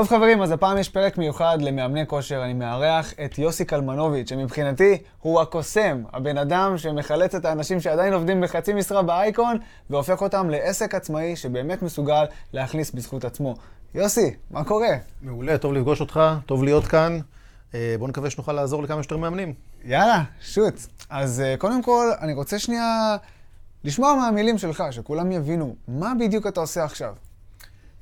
[0.00, 2.44] טוב חברים, אז הפעם יש פרק מיוחד למאמני כושר.
[2.44, 8.40] אני מארח את יוסי קלמנוביץ', שמבחינתי הוא הקוסם, הבן אדם שמחלץ את האנשים שעדיין עובדים
[8.40, 9.58] בחצי משרה באייקון,
[9.90, 13.54] והופך אותם לעסק עצמאי שבאמת מסוגל להכניס בזכות עצמו.
[13.94, 14.88] יוסי, מה קורה?
[15.22, 17.18] מעולה, טוב לפגוש אותך, טוב להיות כאן.
[17.74, 19.54] אה, בואו נקווה שנוכל לעזור לכמה שיותר מאמנים.
[19.84, 20.74] יאללה, שוט.
[21.10, 23.16] אז אה, קודם כל, אני רוצה שנייה
[23.84, 27.14] לשמוע מהמילים שלך, שכולם יבינו, מה בדיוק אתה עושה עכשיו?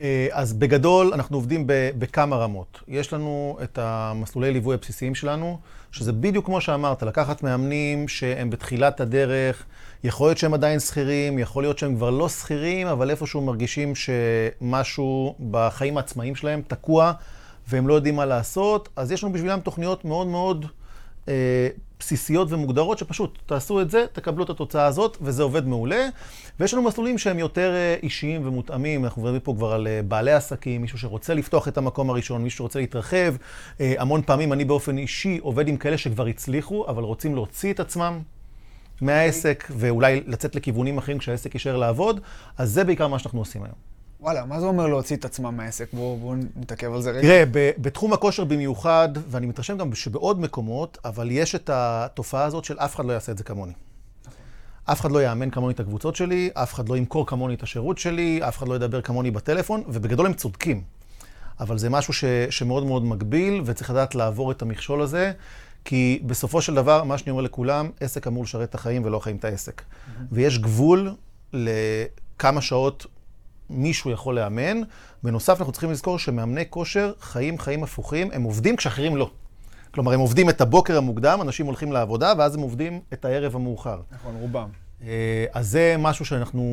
[0.02, 2.80] אה, אז בגדול, אנחנו עובדים בכמה רמות.
[2.88, 5.58] יש לנו את המסלולי ליווי הבסיסיים שלנו,
[5.92, 9.64] שזה בדיוק כמו שאמרת, לקחת מאמנים שהם בתחילת הדרך,
[10.04, 15.34] יכול להיות שהם עדיין שכירים, יכול להיות שהם כבר לא שכירים, אבל איפשהו מרגישים שמשהו
[15.50, 17.12] בחיים העצמאיים שלהם תקוע,
[17.68, 20.66] והם לא יודעים מה לעשות, אז יש לנו בשבילם תוכניות מאוד מאוד...
[21.28, 21.68] אה,
[22.02, 26.08] בסיסיות ומוגדרות, שפשוט תעשו את זה, תקבלו את התוצאה הזאת, וזה עובד מעולה.
[26.60, 30.32] ויש לנו מסלולים שהם יותר אה, אישיים ומותאמים, אנחנו מדברים פה כבר על אה, בעלי
[30.32, 33.34] עסקים, מישהו שרוצה לפתוח את המקום הראשון, מישהו שרוצה להתרחב.
[33.80, 38.20] המון פעמים אני באופן אישי עובד עם כאלה שכבר הצליחו, אבל רוצים להוציא את עצמם
[39.00, 42.20] מהעסק, ואולי לצאת לכיוונים אחרים כשהעסק יישאר לעבוד,
[42.58, 43.91] אז זה בעיקר מה שאנחנו עושים היום.
[44.22, 45.88] וואלה, מה זה אומר להוציא את עצמם מהעסק?
[45.92, 47.20] בואו בוא נתעכב על זה רגע.
[47.20, 47.44] תראה,
[47.78, 52.94] בתחום הכושר במיוחד, ואני מתרשם גם שבעוד מקומות, אבל יש את התופעה הזאת של אף
[52.94, 53.72] אחד לא יעשה את זה כמוני.
[54.84, 57.98] אף אחד לא יאמן כמוני את הקבוצות שלי, אף אחד לא ימכור כמוני את השירות
[57.98, 60.82] שלי, אף אחד לא ידבר כמוני בטלפון, ובגדול הם צודקים.
[61.60, 65.32] אבל זה משהו ש, שמאוד מאוד מגביל, וצריך לדעת לעבור את המכשול הזה,
[65.84, 69.36] כי בסופו של דבר, מה שאני אומר לכולם, עסק אמור לשרת את החיים ולא החיים
[69.36, 69.80] את העסק.
[69.80, 70.20] Mm-hmm.
[70.32, 71.14] ויש גבול
[71.52, 73.06] לכמה שעות
[73.72, 74.80] מישהו יכול לאמן.
[75.22, 79.30] בנוסף, אנחנו צריכים לזכור שמאמני כושר חיים חיים הפוכים, הם עובדים כשאחרים לא.
[79.90, 84.00] כלומר, הם עובדים את הבוקר המוקדם, אנשים הולכים לעבודה, ואז הם עובדים את הערב המאוחר.
[84.12, 84.68] נכון, רובם.
[85.06, 86.64] אה, אז זה משהו שאנחנו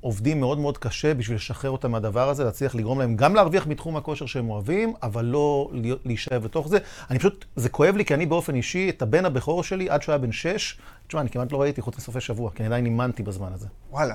[0.00, 3.96] עובדים מאוד מאוד קשה בשביל לשחרר אותם מהדבר הזה, להצליח לגרום להם גם להרוויח מתחום
[3.96, 5.70] הכושר שהם אוהבים, אבל לא
[6.04, 6.78] להישאר בתוך זה.
[7.10, 10.12] אני פשוט, זה כואב לי, כי אני באופן אישי, את הבן הבכור שלי, עד שהוא
[10.12, 13.22] היה בן שש, תשמע, אני כמעט לא ראיתי חוץ לסופי שבוע, כי אני עדיין אימנתי
[13.22, 13.66] בזמן הזה.
[13.90, 14.14] וואלה.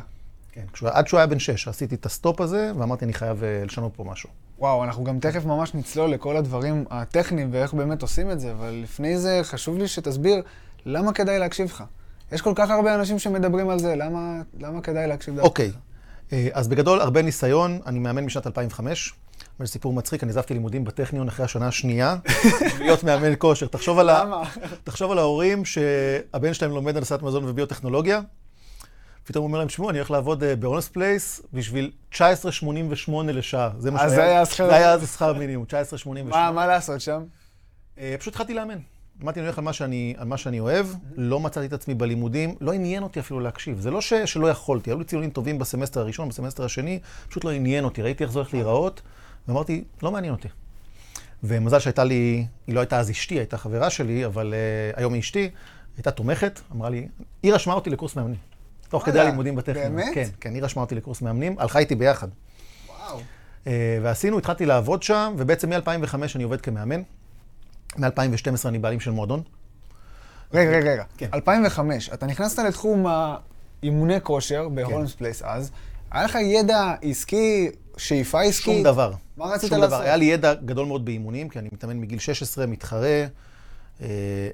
[0.54, 0.62] כן.
[0.74, 3.92] כשהוא, עד שהוא היה בן שש, עשיתי את הסטופ הזה, ואמרתי, אני חייב אה, לשנות
[3.96, 4.30] פה משהו.
[4.60, 8.80] וואו, אנחנו גם תכף ממש נצלול לכל הדברים הטכניים ואיך באמת עושים את זה, אבל
[8.84, 10.42] לפני זה חשוב לי שתסביר
[10.86, 11.84] למה כדאי להקשיב לך.
[12.32, 15.48] יש כל כך הרבה אנשים שמדברים על זה, למה, למה כדאי להקשיב דווקא?
[15.48, 16.34] אוקיי, אוקיי.
[16.34, 19.14] אה, אז בגדול, הרבה ניסיון, אני מאמן משנת 2005.
[19.60, 22.16] זה סיפור מצחיק, אני עזבתי לימודים בטכניון אחרי השנה השנייה,
[22.80, 23.68] להיות מאמן כושר.
[23.68, 24.44] תחשוב על, ה...
[24.84, 28.22] תחשוב על ההורים שהבן שלהם לומד הנדסת מזון וביוטכנולוגיה,
[29.24, 32.20] פתאום הוא אומר להם, תשמעו, אני הולך לעבוד אה, באונס פלייס בשביל 19.88
[33.28, 33.70] לשעה.
[33.78, 34.10] זה מה שהיה.
[34.10, 34.68] אז זה היה השכר.
[34.68, 36.24] זה היה אז שכר מינימום, 19.88.
[36.24, 37.24] מה, מה לעשות שם?
[38.00, 38.78] אה, פשוט התחלתי לאמן.
[39.24, 42.56] אמרתי, אני הולך על מה שאני, על מה שאני אוהב, לא מצאתי את עצמי בלימודים,
[42.62, 43.80] לא עניין אותי אפילו להקשיב.
[43.80, 47.52] זה לא ש, שלא יכולתי, היו לי ציונים טובים בסמסטר הראשון, בסמסטר השני, פשוט לא
[47.52, 49.02] עניין אותי, ראיתי איך זה הולך להיראות,
[49.48, 50.48] ואמרתי, לא מעניין אותי.
[51.44, 55.20] ומזל שהייתה לי, היא לא הייתה אז אשתי, הייתה חברה שלי, אבל אה, היום היא
[55.20, 55.50] אשתי,
[55.98, 57.08] הייתה תומכת, אמרה לי,
[57.44, 58.53] היא רשמה אותי לקורס מאמנים.
[58.94, 59.96] תוך כדי הלימודים בטכניון.
[59.96, 60.14] באמת?
[60.14, 62.28] כן, כן, היא רשמה אותי לקורס מאמנים, הלכה איתי ביחד.
[62.88, 63.20] וואו.
[63.68, 67.02] אה, ועשינו, התחלתי לעבוד שם, ובעצם מ-2005 אני עובד כמאמן.
[67.98, 69.42] מ-2012 אני בעלים של מועדון.
[70.54, 71.04] רגע, רגע, רגע.
[71.18, 71.30] כן.
[71.34, 75.18] 2005, אתה נכנסת לתחום האימוני כושר בהולמס כן.
[75.18, 75.72] פלייס אז.
[76.12, 78.76] היה לך ידע עסקי, שאיפה עסקית?
[78.76, 79.14] שום דבר.
[79.38, 79.88] מה רצית לעשות?
[79.88, 80.02] דבר.
[80.02, 83.26] היה לי ידע גדול מאוד באימונים, כי אני מתאמן מגיל 16, מתחרה,
[84.02, 84.08] אה,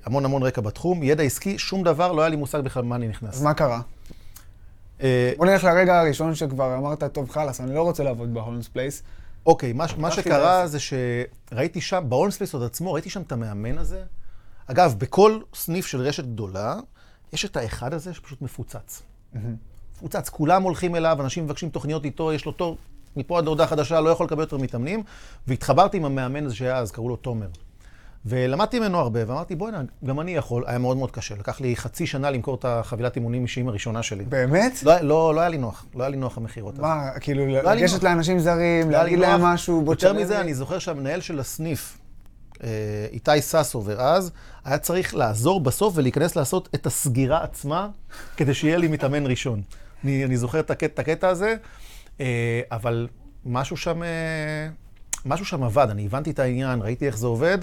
[0.06, 1.04] המון המון רקע בתחום.
[1.04, 3.36] ידע עסקי, שום דבר, לא היה לי מושג בכלל למה אני נכנס.
[3.36, 3.82] אז מה קרה?
[5.02, 9.04] אה, בוא נלך לרגע הראשון שכבר אמרת, טוב, חלאס, אני לא רוצה לעבוד בהולמס פלייס.
[9.46, 13.78] אוקיי, מה, מה שקרה זה שראיתי שם, בהולמס פלייס עוד עצמו, ראיתי שם את המאמן
[13.78, 14.04] הזה.
[14.68, 16.80] אגב, בכל סניף של רשת גדולה,
[17.34, 19.02] יש את האחד הזה שפשוט מפוצץ.
[19.96, 22.78] מפוצץ, כולם הולכים אליו, אנשים מבקשים תוכניות איתו, יש לו תור,
[23.16, 25.04] מפה עד להודעה חדשה, לא יכול לקבל יותר מתאמנים.
[25.48, 27.48] והתחברתי עם המאמן הזה שהיה אז, קראו לו תומר.
[28.26, 31.36] ולמדתי ממנו הרבה, ואמרתי, בוא'נה, גם אני יכול, היה מאוד מאוד קשה.
[31.36, 34.24] לקח לי חצי שנה למכור את החבילת אימונים אישיים הראשונה שלי.
[34.24, 34.84] באמת?
[34.84, 36.80] לא, לא, לא היה לי נוח, לא היה לי נוח המכירות.
[36.80, 40.22] מה, כאילו, לא לגשת לאנשים זרים, לא להגיד להם משהו, בוא תשלם לי?
[40.22, 41.98] יותר מזה, אני זוכר שהמנהל של הסניף,
[42.64, 42.70] אה,
[43.12, 44.32] איתי ססובר אז,
[44.66, 47.90] היה צריך לעזור בסוף ולהיכנס לעשות את הסגירה עצמה,
[48.38, 49.62] כדי שיהיה לי מתאמן ראשון.
[50.04, 51.56] אני, אני זוכר את הקטע, את הקטע הזה,
[52.22, 53.08] אה, אבל
[53.46, 54.08] משהו שם, אה,
[55.26, 57.58] משהו שם עבד, אני הבנתי את העניין, ראיתי איך זה עובד.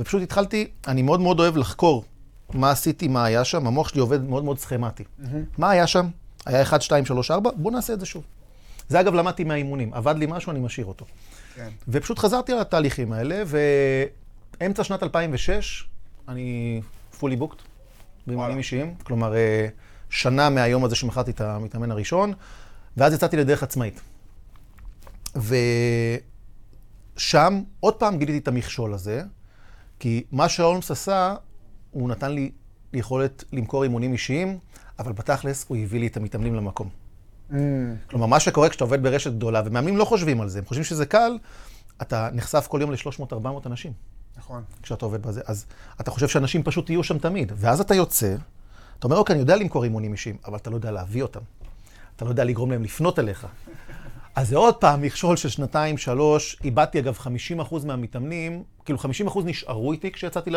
[0.00, 2.04] ופשוט התחלתי, אני מאוד מאוד אוהב לחקור
[2.54, 5.04] מה עשיתי, מה היה שם, המוח שלי עובד מאוד מאוד סכמטי.
[5.04, 5.24] Mm-hmm.
[5.58, 6.06] מה היה שם?
[6.46, 8.24] היה 1, 2, 3, 4, בואו נעשה את זה שוב.
[8.88, 11.06] זה אגב למדתי מהאימונים, עבד לי משהו, אני משאיר אותו.
[11.54, 11.68] כן.
[11.88, 13.42] ופשוט חזרתי על התהליכים האלה,
[14.60, 15.88] ואמצע שנת 2006,
[16.28, 16.80] אני
[17.20, 17.62] fully booked
[18.26, 19.66] באימונים אישיים, כלומר, אה,
[20.10, 22.32] שנה מהיום הזה שמכרתי את המתאמן הראשון,
[22.96, 24.00] ואז יצאתי לדרך עצמאית.
[25.36, 25.54] ו...
[27.16, 29.22] שם עוד פעם גיליתי את המכשול הזה,
[30.00, 31.34] כי מה שהולמס עשה,
[31.90, 32.50] הוא נתן לי
[32.92, 34.58] יכולת למכור אימונים אישיים,
[34.98, 36.88] אבל בתכלס הוא הביא לי את המתאמנים למקום.
[37.50, 37.54] Mm,
[38.10, 41.06] כלומר, מה שקורה כשאתה עובד ברשת גדולה, ומאמנים לא חושבים על זה, הם חושבים שזה
[41.06, 41.38] קל,
[42.02, 43.92] אתה נחשף כל יום ל-300-400 אנשים
[44.36, 44.62] נכון.
[44.82, 45.40] כשאתה עובד בזה.
[45.46, 45.66] אז
[46.00, 47.52] אתה חושב שאנשים פשוט יהיו שם תמיד.
[47.56, 48.36] ואז אתה יוצא,
[48.98, 51.40] אתה אומר, אוקיי, אני יודע למכור אימונים אישיים, אבל אתה לא יודע להביא אותם.
[52.16, 53.46] אתה לא יודע לגרום להם לפנות אליך.
[54.34, 56.56] אז זה עוד פעם מכשול של שנתיים, שלוש.
[56.64, 57.18] איבדתי אגב
[57.60, 59.04] 50% מהמתאמנים, כאילו 50%
[59.44, 60.50] נשארו איתי כשיצאתי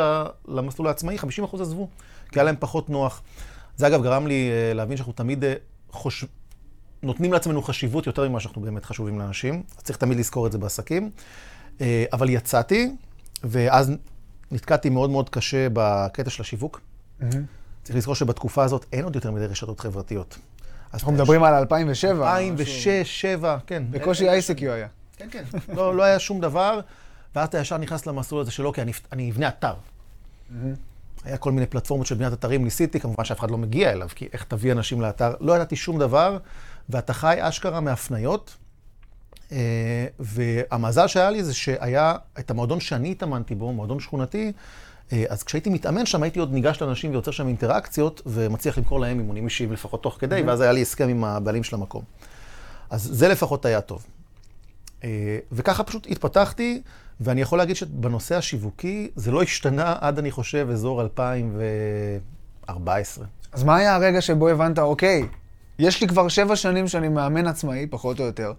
[0.47, 1.87] למסלול העצמאי, 50% עזבו,
[2.31, 3.21] כי היה להם פחות נוח.
[3.77, 5.53] זה אגב גרם לי אה, להבין שאנחנו תמיד אה,
[5.91, 6.25] חוש...
[7.03, 9.63] נותנים לעצמנו חשיבות יותר ממה שאנחנו באמת חשובים לאנשים.
[9.77, 11.11] אז צריך תמיד לזכור את זה בעסקים.
[11.81, 12.95] אה, אבל יצאתי,
[13.43, 13.91] ואז
[14.51, 16.81] נתקעתי מאוד מאוד קשה בקטע של השיווק.
[17.19, 17.45] מהמם.
[17.83, 20.37] צריך לזכור שבתקופה הזאת אין עוד יותר מדי רשתות חברתיות.
[20.93, 22.11] אז אנחנו מדברים על 2007.
[22.11, 22.91] 2006, משהו.
[22.91, 23.83] 2007, כן.
[23.89, 24.87] בקושי ICQ היה.
[25.17, 25.43] כן, כן.
[25.75, 26.79] לא, לא היה שום דבר,
[27.35, 29.73] ואז אתה ישר נכנס למסלול הזה של אוקיי, אני, אני אבנה אתר.
[31.25, 34.27] היה כל מיני פלטפורמות של בניית אתרים, ניסיתי, כמובן שאף אחד לא מגיע אליו, כי
[34.33, 35.33] איך תביא אנשים לאתר?
[35.39, 36.37] לא ידעתי שום דבר,
[36.89, 38.55] ואתה חי אשכרה מהפניות.
[39.51, 44.51] אה, והמזל שהיה לי זה שהיה את המועדון שאני התאמנתי בו, מועדון שכונתי,
[45.29, 49.45] אז כשהייתי מתאמן שם, הייתי עוד ניגש לאנשים ויוצר שם אינטראקציות, ומצליח למכור להם אימונים
[49.45, 52.03] אישיים לפחות תוך כדי, ואז היה לי הסכם עם הבעלים של המקום.
[52.89, 54.05] אז זה לפחות היה טוב.
[55.03, 56.81] אה, וככה פשוט התפתחתי,
[57.19, 63.25] ואני יכול להגיד שבנושא השיווקי, זה לא השתנה עד, אני חושב, אזור 2014.
[63.51, 65.27] אז מה היה הרגע שבו הבנת, אוקיי,
[65.79, 68.53] יש לי כבר שבע שנים שאני מאמן עצמאי, פחות או יותר.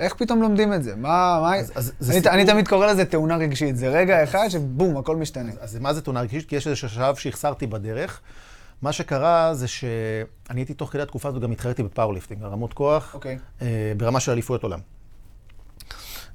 [0.00, 0.96] איך פתאום לומדים את זה?
[0.96, 1.38] מה...
[1.42, 1.56] מה...
[1.56, 3.76] אז- אז זה אני, סיפור- אני תמיד קורא לזה תאונה רגשית.
[3.76, 5.52] זה רגע אחד שבום, הכל משתנה.
[5.60, 6.48] אז מה זה תאונה רגשית?
[6.48, 8.20] כי יש איזה שלב שהחסרתי בדרך.
[8.82, 13.14] מה שקרה זה שאני הייתי תוך כדי התקופה הזאת גם התחרתי ב powerlifting, הרמות כוח,
[13.14, 13.38] אוקיי.
[13.62, 13.66] אה,
[13.96, 14.80] ברמה של אליפויות עולם.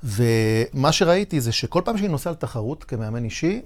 [0.04, 3.62] ומה שראיתי זה שכל פעם שאני נוסע לתחרות כמאמן אישי,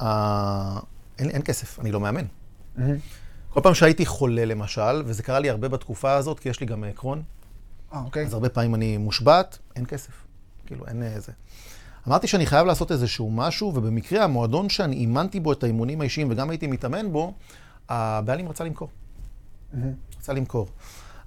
[0.00, 0.78] אה,
[1.18, 2.24] אין, אין כסף, אני לא מאמן.
[2.76, 2.96] מהמם.
[3.50, 6.84] כל פעם שהייתי חולה למשל, וזה קרה לי הרבה בתקופה הזאת, כי יש לי גם
[6.84, 7.22] אה, קרון,
[7.92, 8.26] אה, אוקיי.
[8.26, 10.12] אז הרבה פעמים אני מושבת, אין כסף.
[10.66, 11.32] כאילו, אין אה, זה.
[12.08, 16.50] אמרתי שאני חייב לעשות איזשהו משהו, ובמקרה המועדון שאני אימנתי בו את האימונים האישיים וגם
[16.50, 17.32] הייתי מתאמן בו,
[17.88, 18.88] הבעלים רצה למכור.
[19.72, 19.92] מהמם.
[20.18, 20.68] רצה למכור.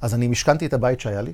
[0.02, 1.34] אז אני משכנתי את הבית שהיה לי,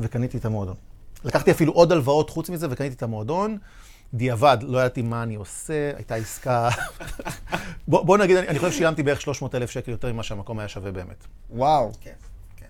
[0.00, 0.76] וקניתי את המועדון.
[1.24, 3.58] לקחתי אפילו עוד הלוואות חוץ מזה, וקניתי את המועדון.
[4.14, 6.68] דיעבד, לא ידעתי מה אני עושה, הייתה עסקה...
[7.88, 10.68] בוא, בוא נגיד, אני, אני חושב ששילמתי בערך 300 אלף שקל יותר ממה שהמקום היה
[10.68, 11.24] שווה באמת.
[11.50, 11.92] וואו.
[12.00, 12.12] כן,
[12.56, 12.66] כן.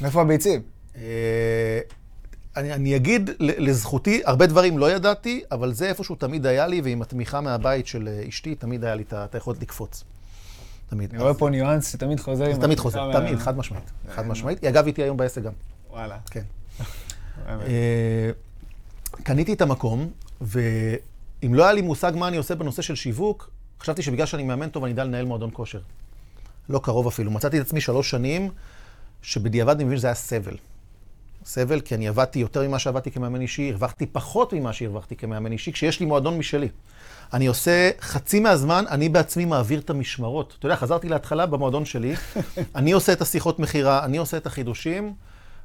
[0.00, 0.73] מאיפה הביצים?
[0.96, 1.80] אה,
[2.56, 7.02] אני, אני אגיד לזכותי, הרבה דברים לא ידעתי, אבל זה איפשהו תמיד היה לי, ועם
[7.02, 10.04] התמיכה מהבית של אה, אשתי, תמיד היה לי את היכולת לקפוץ.
[10.88, 11.10] תמיד.
[11.14, 12.54] אני רואה פה ניואנס שתמיד חוזר.
[12.54, 13.90] זה תמיד חוזר, תמיד, חד משמעית.
[14.10, 14.62] חד אה, משמעית.
[14.62, 15.52] היא אגב איתי היום בעסק גם.
[15.90, 16.18] וואלה.
[16.30, 16.42] כן.
[19.22, 20.10] קניתי את המקום,
[20.40, 23.50] ואם לא היה לי מושג מה אני עושה בנושא של שיווק,
[23.80, 25.80] חשבתי שבגלל שאני מאמן טוב, אני אדע לנהל מועדון כושר.
[26.68, 27.30] לא קרוב אפילו.
[27.30, 28.50] מצאתי את עצמי שלוש שנים,
[29.22, 30.56] שבדיעבד אני מבין שזה היה סבל.
[31.44, 35.72] סבל, כי אני עבדתי יותר ממה שעבדתי כמאמן אישי, הרווחתי פחות ממה שהרווחתי כמאמן אישי,
[35.72, 36.68] כשיש לי מועדון משלי.
[37.32, 40.54] אני עושה, חצי מהזמן, אני בעצמי מעביר את המשמרות.
[40.58, 42.14] אתה יודע, חזרתי להתחלה במועדון שלי,
[42.74, 45.14] אני עושה את השיחות מכירה, אני עושה את החידושים,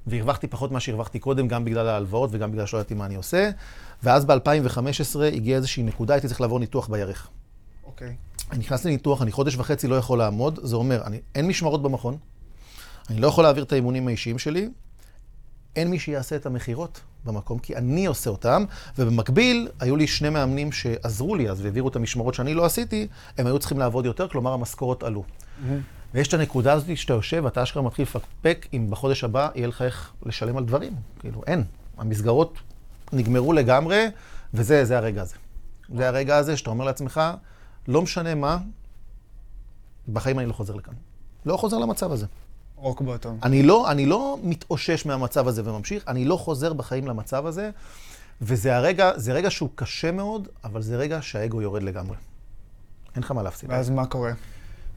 [0.07, 3.49] והרווחתי פחות ממה שהרווחתי קודם, גם בגלל ההלוואות וגם בגלל שלא ידעתי מה אני עושה.
[4.03, 7.27] ואז ב-2015 הגיעה איזושהי נקודה, הייתי צריך לעבור ניתוח בירך.
[7.85, 8.15] אוקיי.
[8.51, 12.17] אני נכנס לניתוח, אני חודש וחצי לא יכול לעמוד, זה אומר, אני, אין משמרות במכון,
[13.09, 14.69] אני לא יכול להעביר את האימונים האישיים שלי,
[15.75, 18.63] אין מי שיעשה את המכירות במקום, כי אני עושה אותם,
[18.97, 23.07] ובמקביל, היו לי שני מאמנים שעזרו לי אז והעבירו את המשמרות שאני לא עשיתי,
[23.37, 25.23] הם היו צריכים לעבוד יותר, כלומר המשכורות עלו.
[25.63, 25.81] מהמם.
[26.13, 29.81] ויש את הנקודה הזאת שאתה יושב, ואתה אשכרה מתחיל לפקפק אם בחודש הבא יהיה לך
[29.81, 30.93] איך לשלם על דברים.
[31.19, 31.63] כאילו, אין.
[31.97, 32.57] המסגרות
[33.13, 34.05] נגמרו לגמרי,
[34.53, 35.35] וזה זה הרגע הזה.
[35.95, 37.21] זה הרגע הזה שאתה אומר לעצמך,
[37.87, 38.57] לא משנה מה,
[40.13, 40.93] בחיים אני לא חוזר לכאן.
[41.45, 42.25] לא חוזר למצב הזה.
[42.81, 43.37] רוק בוטום.
[43.43, 47.69] אני לא, אני לא מתאושש מהמצב הזה וממשיך, אני לא חוזר בחיים למצב הזה,
[48.41, 52.15] וזה הרגע, זה רגע שהוא קשה מאוד, אבל זה רגע שהאגו יורד לגמרי.
[53.15, 53.69] אין לך מה להפסיד.
[53.71, 54.31] ואז מה קורה?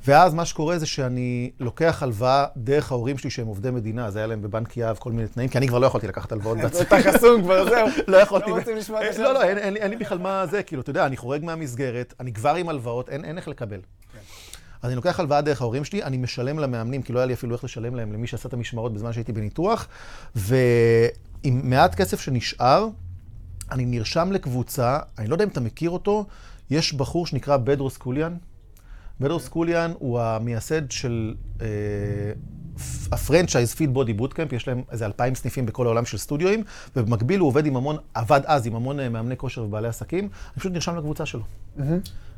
[0.07, 4.27] ואז מה שקורה זה שאני לוקח הלוואה דרך ההורים שלי שהם עובדי מדינה, אז היה
[4.27, 6.81] להם בבנק יהב כל מיני תנאים, כי אני כבר לא יכולתי לקחת הלוואות בעצמי.
[6.83, 7.87] אתה חסום כבר, זהו.
[8.13, 8.51] לא יכולתי.
[8.51, 9.43] לא רוצים לשמוע את אה, השם לא, לא.
[9.43, 13.09] אין- לי- בכלל מה זה, כאילו, אתה יודע, אני חורג מהמסגרת, אני כבר עם הלוואות,
[13.09, 13.81] אין אין איך לקבל.
[14.83, 17.55] אז אני לוקח הלוואה דרך ההורים שלי, אני משלם למאמנים, כי לא היה לי אפילו
[17.55, 19.89] איך לשלם להם, למי שעשה את המשמרות בזמן שהייתי בניתוח,
[20.35, 22.89] ועם מעט כסף שנשאר,
[23.71, 26.27] אני נרשם לקבוצה, אני לא יודע אם אתה מכיר אותו,
[26.71, 28.35] יש בחור שנקרא בדרוס קוליאן.
[29.21, 31.35] בדרוס קוליאן הוא המייסד של
[33.13, 36.65] ה franchise Fit Body Boot Camp, יש להם איזה אלפיים סניפים בכל העולם של סטודיואים,
[36.97, 40.61] ובמקביל הוא עובד עם המון, עבד אז עם המון אה, מאמני כושר ובעלי עסקים, אני
[40.61, 41.43] פשוט נרשם לקבוצה שלו.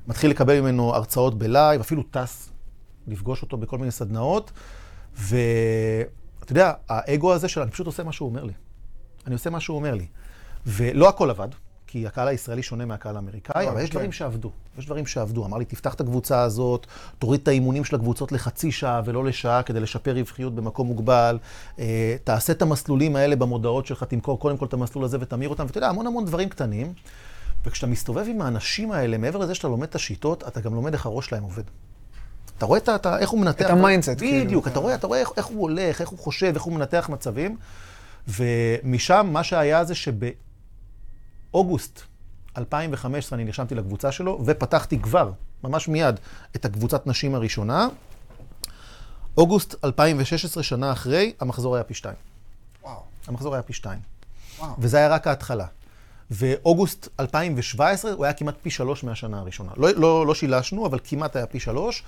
[0.07, 2.51] מתחיל לקבל ממנו הרצאות ב live, אפילו טס
[3.07, 4.53] לפגוש אותו בכל מיני סדנאות,
[5.19, 8.53] ואתה יודע, האגו הזה של אני פשוט עושה מה שהוא אומר לי.
[9.27, 10.07] אני עושה מה שהוא אומר לי.
[10.67, 11.49] ולא הכל עבד,
[11.87, 13.95] כי הקהל הישראלי שונה מהקהל האמריקאי, אבל יש כן.
[13.95, 14.51] דברים שעבדו.
[14.79, 15.47] יש דברים שעבדו.
[15.47, 16.87] אמר לי, תפתח את הקבוצה הזאת,
[17.19, 21.39] תוריד את האימונים של הקבוצות לחצי שעה ולא לשעה כדי לשפר רווחיות במקום מוגבל.
[21.79, 25.65] אה, תעשה את המסלולים האלה במודעות שלך, תמכור קודם כל את המסלול הזה ותמיר אותם.
[25.67, 26.93] ואתה יודע, המון המון דברים קטנים.
[27.65, 31.07] וכשאתה מסתובב עם האנשים האלה, מעבר לזה שאתה לומד את השיטות, אתה גם לומד איך
[31.07, 31.63] הראש שלהם עובד.
[32.59, 32.95] אתה רואה את ה...
[32.95, 33.67] אתה- איך הוא מנתח...
[33.67, 34.45] את ה mindset, כאילו.
[34.47, 37.09] בדיוק, אתה רואה, אתה רואה איך, איך הוא הולך, איך הוא חושב, איך הוא מנתח
[37.13, 37.57] מצבים.
[38.29, 39.95] ומשם, מה שהיה זה
[41.53, 42.01] שבאוגוסט
[42.59, 45.31] 2015 אני נרשמתי לקבוצה שלו, ופתחתי כבר,
[45.65, 46.21] ממש מיד,
[46.57, 47.89] את הקבוצת נשים הראשונה.
[49.37, 52.17] אוגוסט 2016, שנה אחרי, המחזור היה פי שתיים.
[52.83, 53.99] וואו, המחזור היה פי שתיים.
[54.59, 54.75] וואו.
[54.79, 55.67] וזה היה רק ההתחלה.
[56.35, 59.71] ואוגוסט 2017 הוא היה כמעט פי שלוש מהשנה הראשונה.
[59.77, 62.03] לא, לא, לא שילשנו, אבל כמעט היה פי שלוש.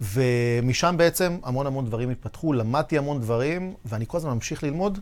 [0.00, 4.98] ומשם בעצם המון המון דברים התפתחו, למדתי המון דברים, ואני כל הזמן ממשיך ללמוד.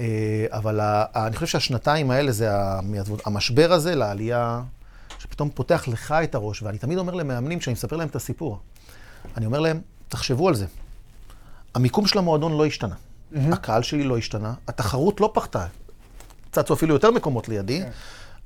[0.00, 0.06] אה,
[0.48, 2.48] אבל ה- ה- אני חושב שהשנתיים האלה זה
[3.26, 4.62] המשבר הזה לעלייה,
[5.18, 6.62] שפתאום פותח לך את הראש.
[6.62, 8.58] ואני תמיד אומר למאמנים, כשאני מספר להם את הסיפור,
[9.36, 10.66] אני אומר להם, תחשבו על זה.
[11.74, 12.94] המיקום של המועדון לא השתנה.
[13.52, 15.66] הקהל שלי לא השתנה, התחרות לא פחתה.
[16.54, 17.80] צצו אפילו יותר מקומות לידי.
[17.82, 17.90] כן.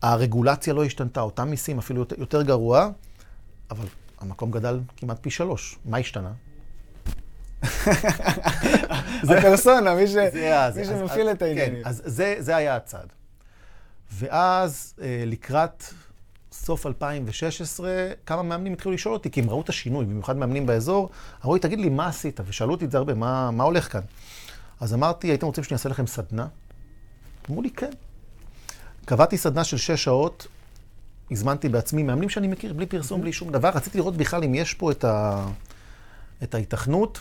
[0.03, 2.89] הרגולציה לא השתנתה, אותם מיסים אפילו יותר, יותר גרוע,
[3.71, 3.87] אבל
[4.21, 5.79] המקום גדל כמעט פי שלוש.
[5.85, 6.31] מה השתנה?
[9.23, 10.15] זה פרסונה, מי ש-
[10.81, 11.83] מי שמפעיל את העניינים.
[11.83, 13.07] כן, אז זה, זה היה הצעד.
[14.13, 15.85] ואז אה, לקראת
[16.53, 17.91] סוף 2016,
[18.27, 21.11] כמה מאמנים התחילו לשאול אותי, כי הם ראו את השינוי, במיוחד מאמנים באזור,
[21.45, 22.41] אמרו לי, תגיד לי, מה עשית?
[22.47, 24.01] ושאלו אותי את זה הרבה, מה, מה הולך כאן?
[24.81, 26.47] אז אמרתי, הייתם רוצים שאני אעשה לכם סדנה?
[27.51, 27.91] אמרו לי, כן.
[29.05, 30.47] קבעתי סדנה של שש שעות,
[31.31, 33.69] הזמנתי בעצמי מאמנים שאני מכיר, בלי פרסום, בלי שום דבר.
[33.69, 35.47] רציתי לראות בכלל אם יש פה את, ה...
[36.43, 37.21] את ההיתכנות.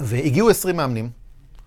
[0.00, 1.10] והגיעו 20 מאמנים.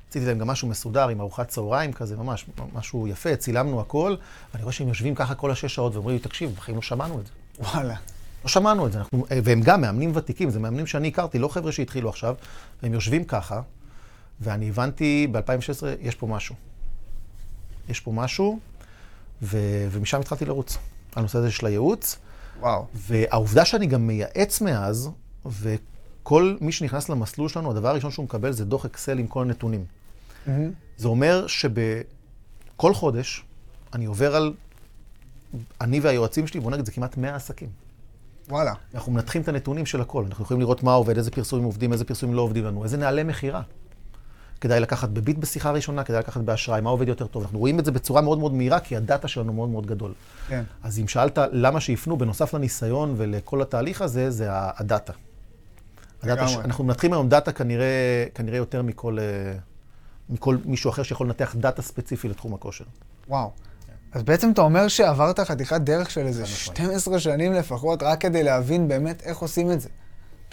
[0.10, 4.16] עשיתי להם גם משהו מסודר עם ארוחת צהריים כזה, ממש משהו יפה, צילמנו הכל,
[4.54, 7.26] ואני רואה שהם יושבים ככה כל השש שעות ואומרים לי, תקשיב, בחיים לא שמענו את
[7.26, 7.32] זה.
[7.60, 7.96] וואלה.
[8.44, 11.72] לא שמענו את זה, אנחנו, והם גם מאמנים ותיקים, זה מאמנים שאני הכרתי, לא חבר'ה
[11.72, 12.36] שהתחילו עכשיו,
[12.84, 13.62] והם יושבים ככה,
[14.42, 16.56] ואני הבנתי ב-2016, יש פה משהו.
[17.90, 18.60] יש פה משהו,
[19.42, 19.58] ו,
[19.92, 20.78] ומשם התחלתי לרוץ,
[21.16, 22.18] הנושא הזה של הייעוץ.
[22.60, 22.86] וואו.
[22.94, 25.10] והעובדה שאני גם מייעץ מאז,
[25.46, 29.86] וכל מי שנכנס למסלול שלנו, הדבר הראשון שהוא מקבל זה דוח אקסל עם כל הנתונים.
[30.48, 30.72] מהמם.
[30.98, 33.44] זה אומר שבכל חודש
[33.94, 34.54] אני עובר על,
[35.82, 37.70] אני והיועצים שלי, בוא נגיד, זה כמעט 100 עסקים.
[38.50, 38.74] וואלה.
[38.94, 40.26] אנחנו מנתחים את הנתונים של הכל.
[40.26, 43.24] אנחנו יכולים לראות מה עובד, איזה פרסומים עובדים, איזה פרסומים לא עובדים לנו, איזה נהלי
[43.24, 43.62] מכירה.
[44.64, 47.44] כדאי לקחת בביט בשיחה ראשונה, כדאי לקחת באשראי, מה עובד יותר טוב.
[47.44, 50.14] אנחנו רואים את זה בצורה מאוד מאוד מהירה, כי הדאטה שלנו מאוד מאוד גדול.
[50.48, 50.64] כן.
[50.84, 55.14] אז אם שאלת למה שיפנו, בנוסף לניסיון ולכל התהליך הזה, זה הדאטה.
[56.24, 56.58] הדאטה ש...
[56.58, 59.54] אנחנו מנתחים היום דאטה כנראה, כנראה יותר מכל, אה,
[60.30, 62.86] מכל מישהו אחר שיכול לנתח דאטה ספציפי לתחום הכושר.
[63.28, 63.52] וואו.
[64.12, 66.78] אז בעצם אתה אומר שעברת חתיכת דרך של איזה חד משמעית.
[66.78, 69.90] 12 שנים לפחות, רק כדי להבין באמת איך עושים את זה.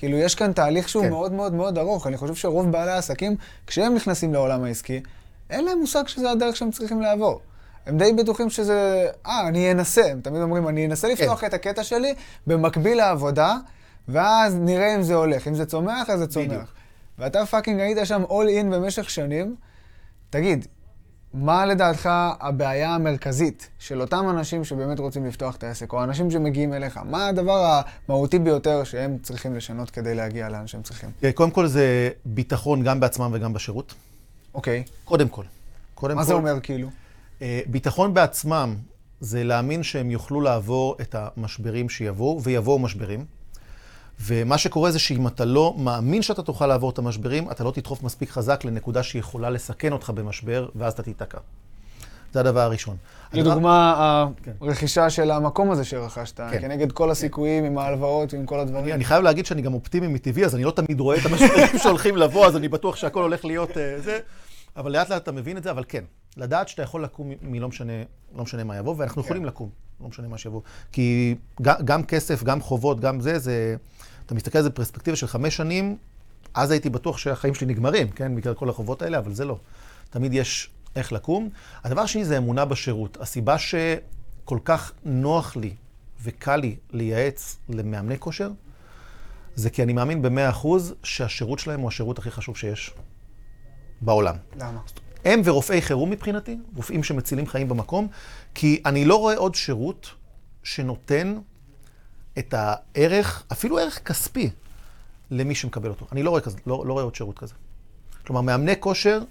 [0.00, 1.11] כאילו, יש כאן תהליך שהוא כן.
[1.11, 2.07] מאוד מאוד מאוד ארוך.
[2.07, 5.00] אני חושב שרוב בעלי העסקים, כשהם נכנסים לעולם העסקי,
[5.50, 7.40] אין להם מושג שזה הדרך שהם צריכים לעבור.
[7.87, 10.11] הם די בטוחים שזה, אה, אני אנסה.
[10.11, 12.14] הם תמיד אומרים, אני אנסה לפתוח את הקטע שלי
[12.47, 13.57] במקביל לעבודה,
[14.09, 15.49] ואז נראה אם זה הולך.
[15.49, 16.47] אם זה צומח, אז זה צומח.
[16.47, 16.69] בדיוק.
[17.19, 19.57] ואתה fucking היית שם all in במשך שנים.
[20.30, 20.66] תגיד,
[21.35, 22.09] מה לדעתך
[22.41, 27.01] הבעיה המרכזית של אותם אנשים שבאמת רוצים לפתוח את העסק, או אנשים שמגיעים אליך?
[27.05, 31.11] מה הדבר המהותי ביותר שהם צריכים לשנות כדי להגיע לאן שהם צריכים?
[31.35, 33.95] קודם כל זה ביטחון גם בעצמם וגם בשירות.
[34.55, 35.45] אוקיי, קודם כל.
[35.95, 36.89] קודם מה כל, זה אומר כאילו?
[37.43, 38.77] אה, ביטחון בעצמם
[39.21, 43.25] זה להאמין שהם יוכלו לעבור את המשברים שיבואו, ויבואו משברים.
[44.21, 48.03] ומה שקורה זה שאם אתה לא מאמין שאתה תוכל לעבור את המשברים, אתה לא תדחוף
[48.03, 51.39] מספיק חזק לנקודה שיכולה לסכן אותך במשבר, ואז אתה תיתקע.
[52.33, 52.97] זה הדבר הראשון.
[53.33, 54.53] הדבר- לדוגמה, כן.
[54.61, 56.61] הרכישה של המקום הזה שרכשת, כן.
[56.61, 58.95] כנגד כל הסיכויים עם ההלוואות ועם כל אני, הדברים.
[58.95, 62.17] אני חייב להגיד שאני גם אופטימי מטבעי, אז אני לא תמיד רואה את המשברים שהולכים
[62.17, 63.75] לבוא, אז אני בטוח שהכל הולך להיות uh,
[64.05, 64.19] זה,
[64.77, 66.05] אבל לאט לאט אתה מבין את זה, אבל כן,
[66.37, 67.93] לדעת שאתה יכול לקום מלא משנה,
[68.37, 69.27] לא משנה מה יבוא, ואנחנו כן.
[69.27, 69.69] יכולים לקום,
[70.02, 70.61] לא משנה מה שיבוא.
[70.92, 73.76] כי גם, גם כסף, גם חובות, גם זה, זה,
[74.26, 75.97] אתה מסתכל על זה בפרספקטיבה של חמש שנים,
[76.54, 79.59] אז הייתי בטוח שהחיים שלי נגמרים, כן, בגלל כל החובות האלה, אבל זה לא.
[80.11, 81.49] תמיד יש איך לקום.
[81.85, 83.19] הדבר השני זה אמונה בשירות.
[83.21, 85.75] הסיבה שכל כך נוח לי
[86.23, 88.50] וקל לי לייעץ למאמני כושר,
[89.54, 92.95] זה כי אני מאמין במאה אחוז שהשירות שלהם הוא השירות הכי חשוב שיש
[94.00, 94.37] בעולם.
[94.57, 94.80] למה?
[95.25, 98.09] הם ורופאי חירום מבחינתי, רופאים שמצילים חיים במקום,
[98.54, 100.11] כי אני לא רואה עוד שירות
[100.62, 101.38] שנותן
[102.38, 104.50] את הערך, אפילו ערך כספי,
[105.30, 106.07] למי שמקבל אותו.
[106.12, 107.54] אני לא רואה, כזה, לא, לא רואה עוד שירות כזה.
[108.26, 109.23] כלומר, מאמני כושר,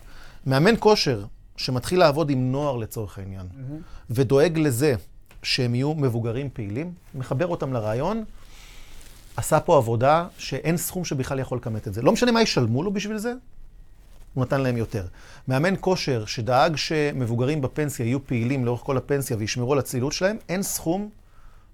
[0.45, 1.25] מאמן כושר
[1.57, 4.03] שמתחיל לעבוד עם נוער לצורך העניין, mm-hmm.
[4.09, 4.95] ודואג לזה
[5.43, 8.23] שהם יהיו מבוגרים פעילים, מחבר אותם לרעיון,
[9.35, 12.01] עשה פה עבודה שאין סכום שבכלל יכול לכמת את זה.
[12.01, 13.33] לא משנה מה ישלמו לו בשביל זה,
[14.39, 15.05] הוא נתן להם יותר.
[15.48, 20.63] מאמן כושר שדאג שמבוגרים בפנסיה יהיו פעילים לאורך כל הפנסיה וישמרו על הצלילות שלהם, אין
[20.63, 21.10] סכום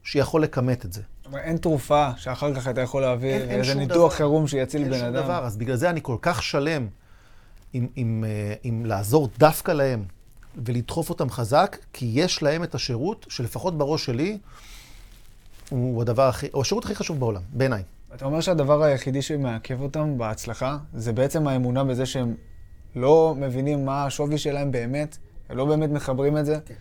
[0.03, 1.01] שיכול לכמת את זה.
[1.29, 5.03] אבל אין תרופה שאחר כך אתה יכול להביא איזה ניתוח חירום שיציל בן אדם.
[5.03, 6.87] אין שום דבר, אז בגלל זה אני כל כך שלם
[7.73, 10.03] עם, עם, אה, עם לעזור דווקא להם
[10.65, 14.37] ולדחוף אותם חזק, כי יש להם את השירות, שלפחות בראש שלי,
[15.69, 17.83] הוא הדבר הכי, הוא השירות הכי חשוב בעולם, בעיניי.
[18.15, 22.35] אתה אומר שהדבר היחידי שמעכב אותם בהצלחה, זה בעצם האמונה בזה שהם
[22.95, 25.17] לא מבינים מה השווי שלהם באמת,
[25.49, 26.73] הם לא באמת מחברים את זה, כן.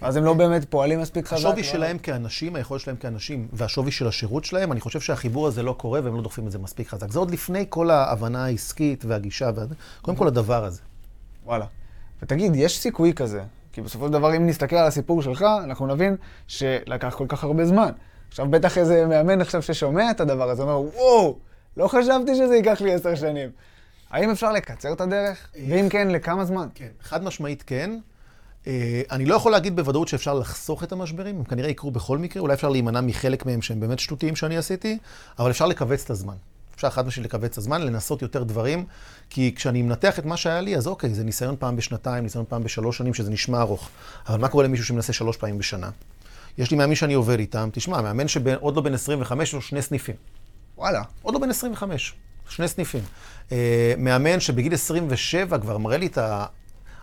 [0.00, 1.36] אז הם לא באמת פועלים מספיק חזק.
[1.36, 1.68] השווי לא?
[1.68, 6.00] שלהם כאנשים, היכולת שלהם כאנשים, והשווי של השירות שלהם, אני חושב שהחיבור הזה לא קורה
[6.04, 7.10] והם לא דוחפים את זה מספיק חזק.
[7.10, 9.64] זה עוד לפני כל ההבנה העסקית והגישה, וה...
[10.02, 10.80] קודם כל הדבר הזה.
[11.44, 11.66] וואלה.
[12.22, 13.42] ותגיד, יש סיכוי כזה,
[13.72, 17.66] כי בסופו של דבר, אם נסתכל על הסיפור שלך, אנחנו נבין שלקח כל כך הרבה
[17.66, 17.90] זמן.
[18.28, 21.36] עכשיו, בטח איזה מאמן עכשיו ששומע את הדבר הזה, אומר, וואו,
[21.76, 23.50] לא חשבתי שזה ייקח לי עשר שנים.
[24.14, 25.48] האם אפשר לקצר את הדרך?
[25.68, 26.68] ואם כן, לכמה זמן?
[26.74, 27.98] כן, חד משמעית כן.
[28.66, 32.42] אה, אני לא יכול להגיד בוודאות שאפשר לחסוך את המשברים, הם כנראה יקרו בכל מקרה,
[32.42, 34.98] אולי אפשר להימנע מחלק מהם שהם באמת שטותיים שאני עשיתי,
[35.38, 36.34] אבל אפשר לכווץ את הזמן.
[36.74, 38.84] אפשר חד משמעית לכווץ את הזמן, לנסות יותר דברים,
[39.30, 42.64] כי כשאני מנתח את מה שהיה לי, אז אוקיי, זה ניסיון פעם בשנתיים, ניסיון פעם
[42.64, 43.88] בשלוש שנים, שזה נשמע ארוך.
[44.28, 45.90] אבל מה קורה למישהו שמנסה שלוש פעמים בשנה?
[46.58, 49.82] יש לי מאמין שאני עובד איתם, תשמע, מאמן שעוד לא בן 25, יש לו שני
[49.82, 50.16] סניפים.
[50.76, 51.02] וואלה.
[51.22, 52.14] עוד לא בן 25,
[52.48, 53.02] שני סניפים.
[53.52, 56.46] אה, מאמן שבגיל 27 כבר מראה לי את ה...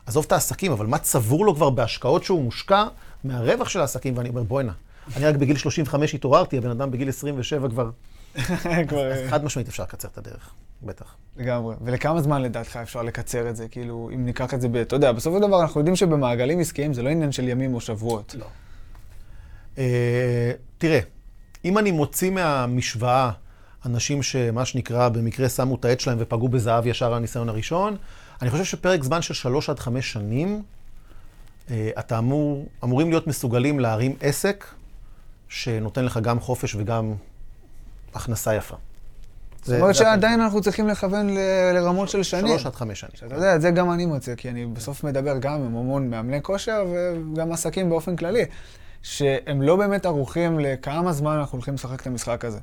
[0.06, 2.84] עזוב את העסקים, אבל מה צבור לו כבר בהשקעות שהוא מושקע
[3.24, 4.72] מהרווח של העסקים, ואני אומר, בוא'נה,
[5.16, 7.90] אני רק בגיל 35 התעוררתי, הבן אדם בגיל 27 כבר...
[8.88, 9.12] כבר...
[9.12, 10.50] אז חד משמעית אפשר לקצר את הדרך,
[10.84, 11.16] בטח.
[11.38, 11.76] לגמרי.
[11.82, 13.68] ולכמה זמן לדעתך אפשר לקצר את זה?
[13.68, 14.76] כאילו, אם ניקח את זה ב...
[14.76, 17.82] אתה יודע, בסופו של דבר אנחנו יודעים שבמעגלים עסקיים זה לא עניין של ימים או
[17.82, 18.36] שבועות.
[18.40, 18.46] לא.
[19.78, 21.00] אה, תראה,
[21.66, 23.32] אם אני מוציא מהמשוואה
[23.86, 27.98] אנשים שמה שנקרא במקרה שמו את העט שלהם ופגעו בזהב ישר על הניסיון הראשון,
[28.42, 30.64] אני חושב שפרק זמן של שלוש עד חמש שנים,
[31.72, 34.66] אה, אתה אמור, אמורים להיות מסוגלים להרים עסק
[35.50, 37.14] שנותן לך גם חופש וגם
[38.14, 38.76] הכנסה יפה.
[39.64, 42.48] זאת אומרת שעדיין אנחנו צריכים לכוון ל- לרמות של שנים.
[42.48, 43.12] שלוש עד חמש שנים.
[43.16, 46.42] שאתה יודע, את זה גם אני מוצא, כי אני בסוף מדבר גם עם המון מאמני
[46.42, 46.86] כושר
[47.34, 48.46] וגם עסקים באופן כללי,
[49.04, 52.60] שהם לא באמת ערוכים לכמה זמן אנחנו הולכים לשחק את המשחק הזה.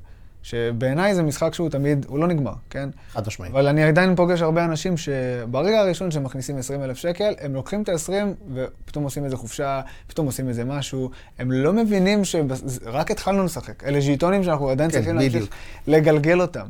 [0.49, 2.89] שבעיניי זה משחק שהוא תמיד, הוא לא נגמר, כן?
[3.11, 3.53] חד משמעית.
[3.53, 7.83] אבל אני עדיין פוגש הרבה אנשים שברגע הראשון שהם מכניסים 20 אלף שקל, הם לוקחים
[7.83, 8.13] את ה-20
[8.55, 11.11] ופתאום עושים איזה חופשה, פתאום עושים איזה משהו.
[11.39, 13.85] הם לא מבינים שרק התחלנו לשחק.
[13.85, 15.47] אלה ז'יטונים שאנחנו עדיין כן, צריכים להמשיך
[15.87, 16.67] לגלגל אותם.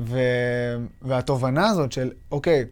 [0.00, 0.18] ו...
[1.02, 2.64] והתובנה הזאת של, אוקיי,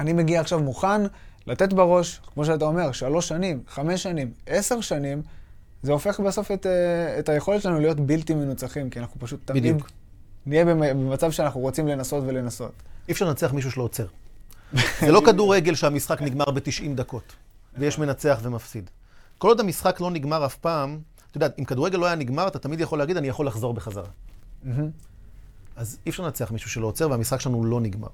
[0.00, 1.02] אני מגיע עכשיו מוכן
[1.46, 5.22] לתת בראש, כמו שאתה אומר, שלוש שנים, חמש שנים, עשר שנים,
[5.86, 9.62] זה הופך בסוף את, אה, את היכולת שלנו להיות בלתי מנוצחים, כי אנחנו פשוט תמיד
[9.62, 9.90] בדיוק.
[10.46, 12.72] נהיה במצב שאנחנו רוצים לנסות ולנסות.
[13.08, 14.06] אי אפשר לנצח מישהו שלא עוצר.
[15.00, 17.32] זה לא כדורגל שהמשחק נגמר ב-90 דקות,
[17.78, 18.90] ויש מנצח ומפסיד.
[19.38, 20.98] כל עוד המשחק לא נגמר אף פעם,
[21.30, 24.08] אתה יודע, אם כדורגל לא היה נגמר, אתה תמיד יכול להגיד, אני יכול לחזור בחזרה.
[25.76, 28.08] אז אי אפשר לנצח מישהו שלא עוצר, והמשחק שלנו לא נגמר.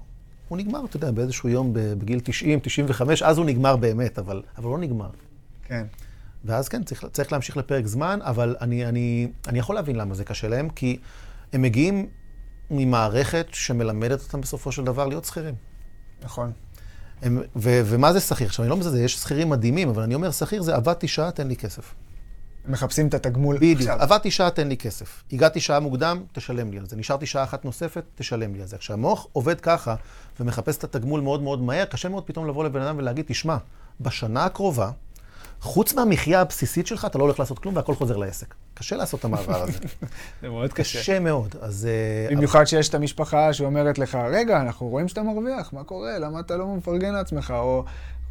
[0.48, 4.70] הוא נגמר, אתה יודע, באיזשהו יום בגיל 90, 95, אז הוא נגמר באמת, אבל, אבל
[4.70, 5.10] לא נגמר.
[5.64, 5.86] כן.
[6.44, 10.24] ואז כן, צריך, צריך להמשיך לפרק זמן, אבל אני, אני, אני יכול להבין למה זה
[10.24, 10.98] קשה להם, כי
[11.52, 12.08] הם מגיעים
[12.70, 15.54] ממערכת שמלמדת אותם בסופו של דבר להיות שכירים.
[16.22, 16.52] נכון.
[17.22, 18.46] הם, ו, ומה זה שכיר?
[18.46, 21.48] עכשיו, אני לא מזלזל, יש שכירים מדהימים, אבל אני אומר, שכיר זה עבדתי שעה, תן
[21.48, 21.94] לי כסף.
[22.68, 23.80] מחפשים את התגמול בדיוק.
[23.80, 23.94] עכשיו.
[23.94, 25.22] בדיוק, עבדתי שעה, תן לי כסף.
[25.32, 26.96] הגעתי שעה מוקדם, תשלם לי על זה.
[26.96, 28.78] נשארתי שעה אחת נוספת, תשלם לי על זה.
[28.78, 29.94] כשהמוח עובד ככה
[30.40, 33.56] ומחפש את התגמול מאוד מאוד מהר, קשה מאוד פתאום לבוא לבן אדם ולהגיד, תשמע,
[34.00, 34.90] בשנה הקרובה,
[35.62, 38.54] חוץ מהמחיה הבסיסית שלך, אתה לא הולך לעשות כלום והכל חוזר לעסק.
[38.74, 39.78] קשה לעשות את המעבר הזה.
[40.42, 40.98] זה מאוד קשה.
[40.98, 41.88] קשה מאוד, אז...
[41.90, 46.18] אה, במיוחד שיש את המשפחה שאומרת לך, רגע, אנחנו רואים שאתה מרוויח, מה קורה?
[46.18, 47.54] למה אתה לא מפרגן לעצמך?
[47.56, 47.84] או,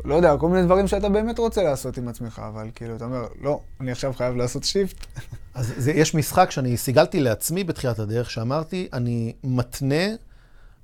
[0.05, 3.27] לא יודע, כל מיני דברים שאתה באמת רוצה לעשות עם עצמך, אבל כאילו, אתה אומר,
[3.41, 5.05] לא, אני עכשיו חייב לעשות שיפט.
[5.53, 10.05] אז זה, יש משחק שאני סיגלתי לעצמי בתחילת הדרך, שאמרתי, אני מתנה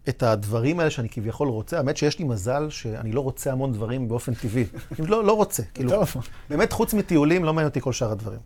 [0.10, 1.78] את הדברים האלה שאני כביכול רוצה.
[1.78, 4.66] האמת שיש לי מזל שאני לא רוצה המון דברים באופן טבעי.
[5.00, 5.64] אני לא, לא רוצה.
[5.74, 6.04] כאילו.
[6.50, 8.40] באמת, חוץ מטיולים, לא מעניין אותי כל שאר הדברים.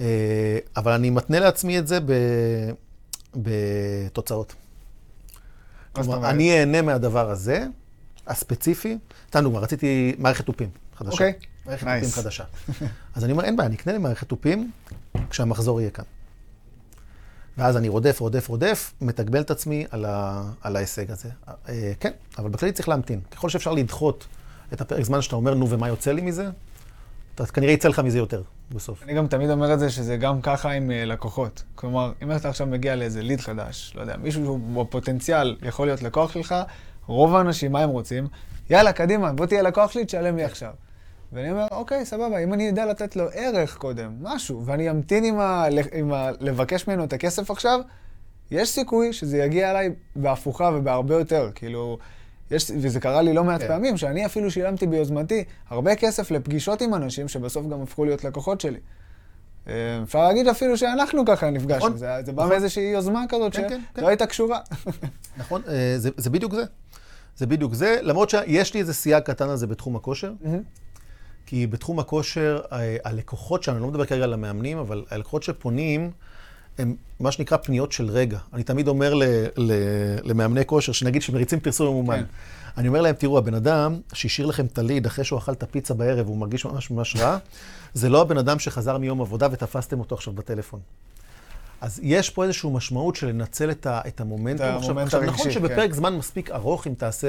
[0.00, 1.98] אה, אבל אני מתנה לעצמי את זה.
[3.36, 4.54] בתוצאות.
[5.92, 6.30] כלומר?
[6.30, 7.66] אני אהנה מהדבר הזה,
[8.26, 8.98] הספציפי.
[9.28, 11.12] סתם דוגמא, רציתי מערכת תופים חדשה.
[11.12, 11.32] אוקיי.
[11.66, 11.86] מערכת.
[11.86, 12.44] תופים חדשה.
[13.14, 14.70] אז אני אומר, אין בעיה, אני אקנה לי מערכת תופים
[15.30, 16.04] כשהמחזור יהיה כאן.
[17.58, 21.28] ואז אני רודף, רודף, רודף, מתגבל את עצמי על, ה, על ההישג הזה.
[21.68, 23.20] אה, כן, אבל בכללי צריך להמתין.
[23.30, 24.26] ככל שאפשר לדחות
[24.72, 26.48] את הפרק זמן שאתה אומר, נו, ומה יוצא לי מזה,
[27.34, 28.42] אתה כנראה יצא לך מזה יותר
[28.74, 29.02] בסוף.
[29.02, 31.62] אני גם תמיד אומר את זה שזה גם ככה עם אה, לקוחות.
[31.74, 36.02] כלומר, אם אתה עכשיו מגיע לאיזה ליד חדש, לא יודע, מישהו שהוא בפוטנציאל יכול להיות
[36.02, 36.54] לקוח שלך,
[37.06, 38.28] רוב האנשים, מה הם רוצים?
[38.70, 40.72] יאללה, קדימה, בוא תהיה לקוח שלי, תשלם לי עכשיו.
[41.36, 45.38] ואני אומר, אוקיי, סבבה, אם אני אדע לתת לו ערך קודם, משהו, ואני אמתין עם,
[45.38, 45.64] ה...
[45.92, 46.30] עם ה...
[46.40, 47.80] לבקש ממנו את הכסף עכשיו,
[48.50, 51.50] יש סיכוי שזה יגיע אליי בהפוכה ובהרבה יותר.
[51.54, 51.98] כאילו,
[52.50, 53.68] יש, וזה קרה לי לא מעט כן.
[53.68, 58.60] פעמים, שאני אפילו שילמתי ביוזמתי הרבה כסף לפגישות עם אנשים שבסוף גם הפכו להיות לקוחות
[58.60, 58.78] שלי.
[59.68, 59.72] אה,
[60.02, 62.52] אפשר להגיד אפילו שאנחנו ככה נפגשנו, נכון, זה, זה בא נכון.
[62.52, 64.08] מאיזושהי יוזמה כזאת כן, כן, שלא כן.
[64.08, 64.60] הייתה קשורה.
[65.38, 65.62] נכון?
[65.68, 66.64] אה, זה, זה בדיוק זה.
[67.36, 70.32] זה בדיוק זה, למרות שיש לי איזה סייג קטן על זה בתחום הכושר.
[71.46, 72.60] כי בתחום הכושר,
[73.04, 76.10] הלקוחות שלנו, אני לא מדבר כרגע על המאמנים, אבל הלקוחות שפונים,
[76.78, 78.38] הם מה שנקרא פניות של רגע.
[78.52, 79.22] אני תמיד אומר ל,
[79.56, 79.72] ל,
[80.24, 82.16] למאמני כושר, שנגיד שמריצים פרסום ממומן.
[82.16, 82.24] כן.
[82.76, 85.94] אני אומר להם, תראו, הבן אדם שהשאיר לכם את הליד אחרי שהוא אכל את הפיצה
[85.94, 87.38] בערב והוא מרגיש ממש ממש רע,
[87.94, 90.80] זה לא הבן אדם שחזר מיום עבודה ותפסתם אותו עכשיו בטלפון.
[91.80, 94.66] אז יש פה איזושהי משמעות של לנצל את, ה, את המומנטום.
[94.66, 97.28] את עכשיו, המומנט עכשיו, הרגשי, נכון שבפרק זמן מספיק ארוך, אם תעשה,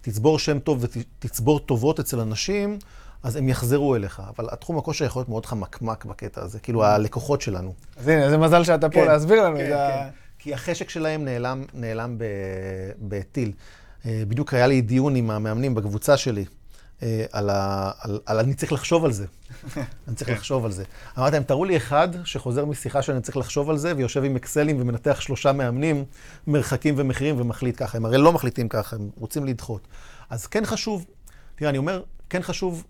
[0.00, 2.78] תצבור שם טוב ותצבור טובות אצל אנשים,
[3.22, 4.22] אז הם יחזרו אליך.
[4.36, 7.74] אבל התחום הכושר יכול להיות מאוד חמקמק בקטע הזה, כאילו הלקוחות שלנו.
[7.96, 9.56] אז הנה, איזה מזל שאתה פה כן, להסביר לנו.
[9.56, 10.08] כן, זה ה- כן.
[10.38, 12.16] כי החשק שלהם נעלם, נעלם
[13.00, 13.52] בטיל.
[14.06, 16.44] אה, בדיוק היה לי דיון עם המאמנים בקבוצה שלי,
[17.02, 19.26] אה, על, ה, על, על אני צריך לחשוב על זה.
[20.08, 20.84] אני צריך לחשוב על זה.
[21.18, 24.80] אמרתי להם, תראו לי אחד שחוזר משיחה שאני צריך לחשוב על זה, ויושב עם אקסלים
[24.80, 26.04] ומנתח שלושה מאמנים,
[26.46, 27.98] מרחקים ומחירים, ומחליט ככה.
[27.98, 29.88] הם הרי לא מחליטים ככה, הם רוצים לדחות.
[30.30, 31.06] אז כן חשוב,
[31.54, 32.84] תראה, אני אומר, כן חשוב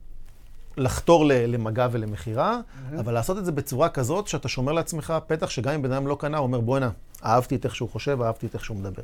[0.77, 2.61] לחתור למגע ולמכירה,
[2.99, 6.17] אבל לעשות את זה בצורה כזאת שאתה שומר לעצמך פתח שגם אם בן אדם לא
[6.21, 6.91] קנה, הוא אומר, בואנה,
[7.25, 9.03] אהבתי את איך שהוא חושב, אהבתי את איך שהוא מדבר.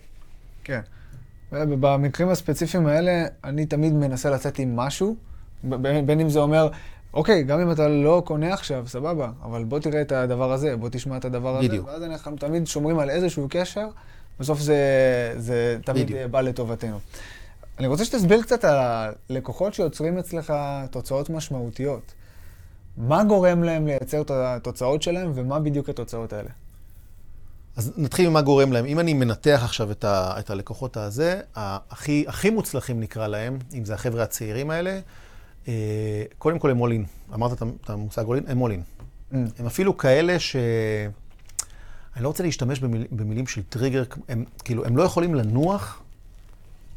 [0.65, 0.81] כן.
[1.53, 5.17] ובמקרים הספציפיים האלה, אני תמיד מנסה לצאת עם משהו,
[5.63, 6.69] בין אם זה אומר,
[7.15, 10.89] אוקיי, גם אם אתה לא קונה עכשיו, סבבה, אבל בוא תראה את הדבר הזה, בוא
[10.89, 11.69] תשמע את הדבר הזה.
[11.69, 11.87] בדיוק.
[11.87, 13.87] ואז אנחנו תמיד שומרים על איזשהו קשר,
[14.41, 14.77] בסוף זה,
[15.37, 16.31] זה תמיד בדיוק.
[16.31, 16.99] בא לטובתנו.
[17.79, 20.53] אני רוצה שתסביר קצת על הלקוחות שיוצרים אצלך
[20.91, 22.13] תוצאות משמעותיות.
[22.97, 26.51] מה גורם להם לייצר את התוצאות שלהם, ומה בדיוק התוצאות האלה?
[27.77, 28.87] אז נתחיל ממה גורם להם.
[28.87, 33.85] אם אני מנתח עכשיו את, ה, את הלקוחות הזה, הכי, הכי מוצלחים נקרא להם, אם
[33.85, 35.01] זה החבר'ה הצעירים האלה,
[35.69, 37.05] אה, קודם כל הם אולין.
[37.35, 38.45] אמרת את המושג אולין?
[38.47, 38.83] הם אולין.
[39.33, 39.37] Mm.
[39.59, 40.57] הם אפילו כאלה ש...
[42.17, 46.03] אני לא רוצה להשתמש במיל, במילים של טריגר, הם כאילו, הם לא יכולים לנוח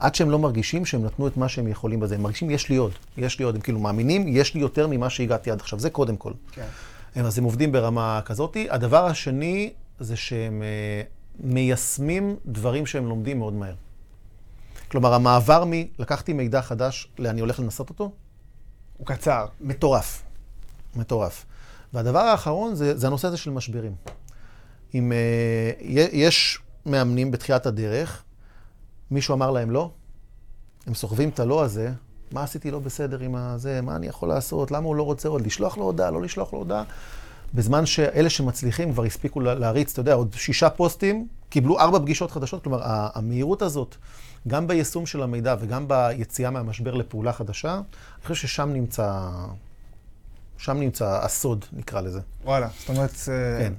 [0.01, 2.15] עד שהם לא מרגישים שהם נתנו את מה שהם יכולים בזה.
[2.15, 3.55] הם מרגישים, יש לי עוד, יש לי עוד.
[3.55, 5.79] הם כאילו מאמינים, יש לי יותר ממה שהגעתי עד עכשיו.
[5.79, 6.33] זה קודם כל.
[6.51, 6.65] כן.
[7.15, 8.57] אז הם עובדים ברמה כזאת.
[8.69, 11.01] הדבר השני זה שהם אה,
[11.39, 13.73] מיישמים דברים שהם לומדים מאוד מהר.
[14.91, 15.71] כלומר, המעבר מ...
[15.99, 18.11] לקחתי מידע חדש לאני הולך לנסות אותו,
[18.97, 19.45] הוא קצר.
[19.61, 20.23] מטורף.
[20.95, 21.45] מטורף.
[21.93, 23.95] והדבר האחרון זה, זה הנושא הזה של משברים.
[24.95, 25.71] אם אה,
[26.11, 28.23] יש מאמנים בתחילת הדרך,
[29.11, 29.89] מישהו אמר להם לא,
[30.87, 31.91] הם סוחבים את הלא הזה,
[32.31, 35.45] מה עשיתי לא בסדר עם הזה, מה אני יכול לעשות, למה הוא לא רוצה עוד,
[35.45, 36.83] לשלוח לו הודעה, לא לשלוח לו הודעה.
[37.53, 42.31] בזמן שאלה שמצליחים כבר הספיקו לה- להריץ, אתה יודע, עוד שישה פוסטים, קיבלו ארבע פגישות
[42.31, 43.95] חדשות, כלומר, המהירות הזאת,
[44.47, 47.83] גם ביישום של המידע וגם ביציאה מהמשבר לפעולה חדשה, אני
[48.27, 49.29] חושב ששם נמצא,
[50.57, 52.19] שם נמצא הסוד, נקרא לזה.
[52.43, 53.73] וואלה, זאת אומרת, אה, כן.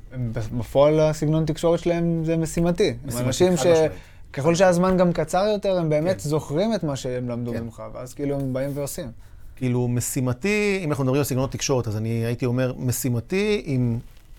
[0.58, 2.94] בפועל הסגנון תקשורת שלהם זה משימתי.
[3.06, 3.92] משימתי, אנשים חד משמעית.
[4.32, 6.28] שככל שהזמן גם קצר יותר, הם באמת כן.
[6.28, 7.62] זוכרים את מה שהם למדו כן.
[7.62, 9.10] ממך, ואז כאילו הם באים ועושים.
[9.56, 13.98] כאילו, משימתי, אם אנחנו מדברים על סגנונות תקשורת, אז אני הייתי אומר, משימתי עם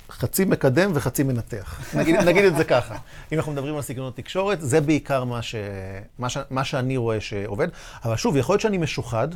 [0.09, 1.81] חצי מקדם וחצי מנתח.
[1.99, 2.95] נגיד, נגיד את זה ככה.
[3.31, 5.55] אם אנחנו מדברים על סגנונות תקשורת, זה בעיקר מה, ש,
[6.19, 7.67] מה, ש, מה שאני רואה שעובד.
[8.05, 9.27] אבל שוב, יכול להיות שאני משוחד,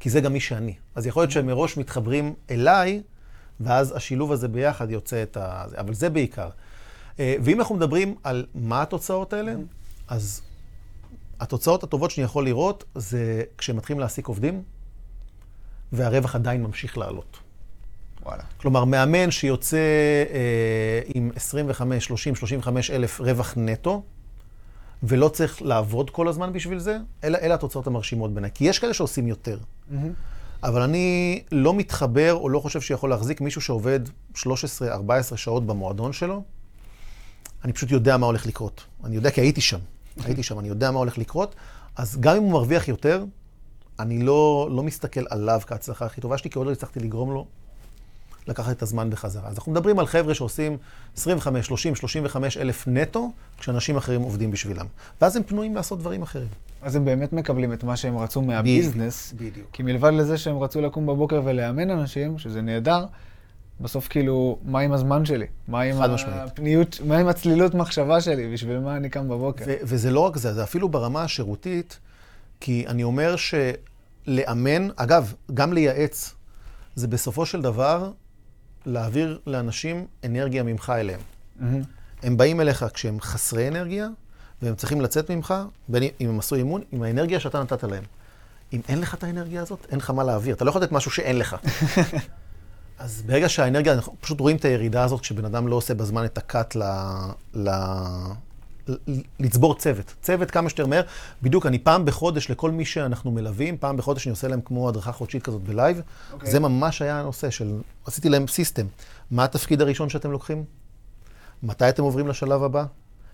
[0.00, 0.74] כי זה גם מי שאני.
[0.94, 3.02] אז יכול להיות שהם מראש מתחברים אליי,
[3.60, 5.64] ואז השילוב הזה ביחד יוצא את ה...
[5.78, 6.48] אבל זה בעיקר.
[7.20, 9.54] אה, ואם אנחנו מדברים על מה התוצאות האלה,
[10.08, 10.42] אז
[11.40, 14.62] התוצאות הטובות שאני יכול לראות זה כשהם מתחילים להעסיק עובדים,
[15.92, 17.38] והרווח עדיין ממשיך לעלות.
[18.22, 18.42] וואלה.
[18.56, 19.76] כלומר, מאמן שיוצא
[20.30, 24.02] אה, עם 25, 30, 35 אלף רווח נטו,
[25.02, 28.50] ולא צריך לעבוד כל הזמן בשביל זה, אלה, אלה התוצאות המרשימות בעיניי.
[28.54, 29.58] כי יש כאלה שעושים יותר.
[29.90, 30.12] מהמם.
[30.62, 34.00] אבל אני לא מתחבר או לא חושב שיכול להחזיק מישהו שעובד
[34.36, 34.42] 13-14
[35.36, 36.42] שעות במועדון שלו.
[37.64, 38.84] אני פשוט יודע מה הולך לקרות.
[39.04, 39.78] אני יודע כי הייתי שם.
[40.24, 41.54] הייתי שם, אני יודע מה הולך לקרות.
[41.96, 43.24] אז גם אם הוא מרוויח יותר,
[43.98, 47.46] אני לא, לא מסתכל עליו כהצלחה הכי טובה שלי, כי עוד לא הצלחתי לגרום לו
[48.48, 49.48] לקחת את הזמן בחזרה.
[49.48, 50.76] אז אנחנו מדברים על חבר'ה שעושים
[51.16, 54.86] 25, 30, 35 אלף נטו, כשאנשים אחרים עובדים בשבילם.
[55.20, 56.48] ואז הם פנויים לעשות דברים אחרים.
[56.82, 59.32] אז הם באמת מקבלים את מה שהם רצו מהביזנס.
[59.36, 59.66] בדיוק.
[59.72, 63.04] כי מלבד לזה שהם רצו לקום בבוקר ולאמן אנשים, שזה נהדר,
[63.80, 65.46] בסוף כאילו, מה עם הזמן שלי?
[65.68, 65.96] מה עם.
[66.26, 68.52] הפניות, מה עם הצלילות מחשבה שלי?
[68.52, 69.64] בשביל מה אני קם בבוקר?
[69.68, 71.98] ו- וזה לא רק זה, זה אפילו ברמה השירותית,
[72.60, 76.34] כי אני אומר שלאמן, אגב, גם לייעץ,
[76.94, 78.12] זה בסופו של דבר
[78.86, 81.20] להעביר לאנשים אנרגיה ממך אליהם.
[81.56, 81.82] מהמם.
[82.22, 84.08] הם באים אליך כשהם חסרי אנרגיה,
[84.62, 85.54] והם צריכים לצאת ממך,
[85.88, 88.04] בין אם הם עשו אימון, עם האנרגיה שאתה נתת להם.
[88.72, 90.54] אם אין לך את האנרגיה הזאת, אין לך מה להעביר.
[90.54, 91.56] אתה לא יכול לתת משהו שאין לך.
[92.98, 96.38] אז ברגע שהאנרגיה, אנחנו פשוט רואים את הירידה הזאת כשבן אדם לא עושה בזמן את
[96.38, 96.82] הקאט ל...
[97.54, 97.70] ל...
[99.40, 100.14] לצבור צוות.
[100.22, 101.02] צוות כמה שיותר מהר.
[101.42, 105.12] בדיוק, אני פעם בחודש, לכל מי שאנחנו מלווים, פעם בחודש אני עושה להם כמו הדרכה
[105.12, 106.00] חודשית כזאת בלייב.
[106.32, 106.50] אוקיי.
[106.50, 108.86] זה ממש היה הנושא של, עשיתי להם סיסטם.
[109.30, 110.64] מה התפקיד הראשון שאתם לוקחים?
[111.62, 112.84] מתי אתם עוברים לשלב הבא?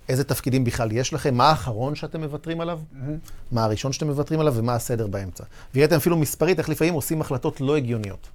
[0.09, 1.35] איזה תפקידים בכלל יש לכם?
[1.35, 2.81] מה האחרון שאתם מוותרים עליו?
[2.93, 3.19] מהמם.
[3.53, 5.45] מה הראשון שאתם מוותרים עליו ומה הסדר באמצע.
[5.75, 8.29] והראיתם אפילו מספרית איך לפעמים עושים החלטות לא הגיוניות.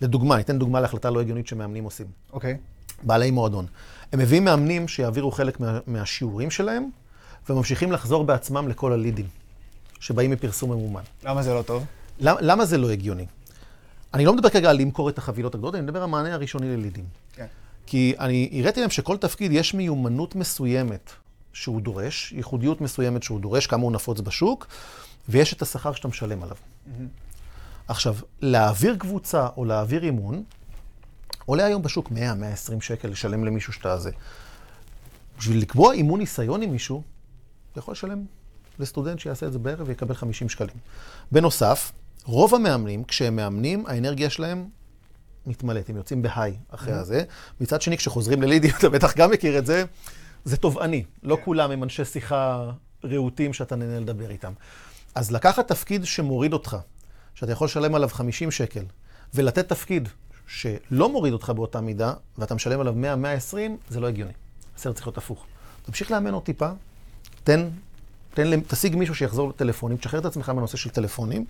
[0.00, 2.06] לדוגמה, ניתן דוגמה להחלטה לא הגיונית שמאמנים עושים.
[2.32, 2.56] אוקיי.
[3.02, 3.66] בעלי מועדון.
[4.12, 6.90] הם מביאים מאמנים שיעבירו חלק מה, מהשיעורים שלהם,
[7.48, 9.26] וממשיכים לחזור בעצמם לכל הלידים
[10.00, 11.02] שבאים מפרסום ממומן.
[11.24, 11.84] למה זה לא טוב?
[12.20, 13.26] למה, למה זה לא הגיוני?
[14.14, 17.04] אני לא מדבר כרגע על למכור את החבילות הגדולות, אני מדבר על המענה הראשוני ללידים.
[17.32, 17.46] כן.
[17.86, 21.10] כי אני הראיתי להם שכל תפקיד יש מיומנות מסוימת
[21.52, 24.66] שהוא דורש, ייחודיות מסוימת שהוא דורש, כמה הוא נפוץ בשוק,
[25.28, 26.56] ויש את השכר שאתה משלם עליו.
[27.88, 30.42] עכשיו, להעביר קבוצה או להעביר אימון,
[31.46, 32.12] עולה היום בשוק 100-120
[32.80, 34.10] שקל לשלם למישהו שאתה זה.
[35.38, 37.02] בשביל לקבוע אימון ניסיון עם מישהו,
[37.72, 38.24] אתה יכול לשלם
[38.78, 40.76] לסטודנט שיעשה את זה בערב ויקבל 50 שקלים.
[41.32, 41.92] בנוסף,
[42.24, 44.68] רוב המאמנים, כשהם מאמנים, האנרגיה שלהם
[45.46, 47.24] מתמלאת, הם יוצאים בהיי אחרי הזה.
[47.60, 49.84] מצד שני, כשחוזרים ללידים, אתה בטח גם מכיר את זה,
[50.44, 51.04] זה תובעני.
[51.22, 51.42] לא כן.
[51.44, 52.70] כולם הם אנשי שיחה
[53.04, 54.52] רהוטים שאתה נהנה לדבר איתם.
[55.14, 56.76] אז לקחת תפקיד שמוריד אותך,
[57.38, 58.84] שאתה יכול לשלם עליו 50 שקל,
[59.34, 60.08] ולתת תפקיד
[60.46, 63.56] שלא מוריד אותך באותה מידה, ואתה משלם עליו 100-120,
[63.88, 64.32] זה לא הגיוני.
[64.76, 65.46] הסרט צריך להיות הפוך.
[65.86, 66.70] תמשיך לאמן עוד טיפה,
[67.44, 67.68] תן,
[68.34, 71.44] תן, תשיג מישהו שיחזור לטלפונים, תשחרר את עצמך מהנושא של טלפונים,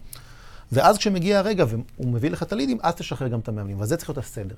[0.72, 3.81] ואז כשמגיע הרגע והוא מביא לך את הלידים, אז תשחרר גם את המאמנים.
[3.81, 4.55] וזה צריך להיות הסדר.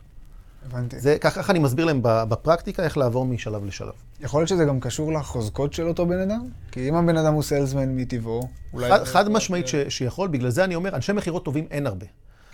[0.66, 1.00] הבנתי.
[1.00, 3.92] זה, ככה אני מסביר להם בפרקטיקה איך לעבור משלב לשלב.
[4.20, 6.48] יכול להיות שזה גם קשור לחוזקות של אותו בן אדם?
[6.72, 8.90] כי אם הבן אדם הוא סיילסמן מטבעו, אולי...
[8.90, 12.06] חד, חד משמעית ש, שיכול, בגלל זה אני אומר, אנשי מכירות טובים אין הרבה.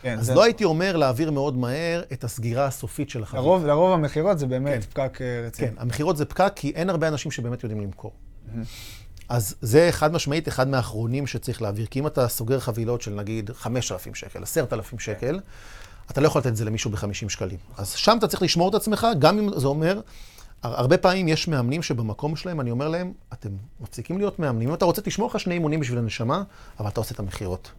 [0.03, 3.41] כן, אז לא הייתי אומר להעביר מאוד מהר את הסגירה הסופית של החברה.
[3.41, 5.09] לרוב, לרוב המכירות זה באמת כן.
[5.09, 5.69] פקק אה, רציני.
[5.69, 8.13] כן, המכירות זה פקק, כי אין הרבה אנשים שבאמת יודעים למכור.
[9.29, 13.51] אז זה חד משמעית אחד מהאחרונים שצריך להעביר, כי אם אתה סוגר חבילות של נגיד
[13.51, 15.41] 5,000 שקל, 10,000 שקל,
[16.11, 17.59] אתה לא יכול לתת את זה למישהו ב-50 שקלים.
[17.79, 20.01] אז שם אתה צריך לשמור את עצמך, גם אם זה אומר,
[20.63, 23.49] הר- הרבה פעמים יש מאמנים שבמקום שלהם, אני אומר להם, אתם
[23.81, 26.43] מפסיקים להיות מאמנים, אם אתה רוצה, תשמור לך שני אימונים בשביל הנשמה,
[26.81, 27.71] אבל אתה עושה את המכירות.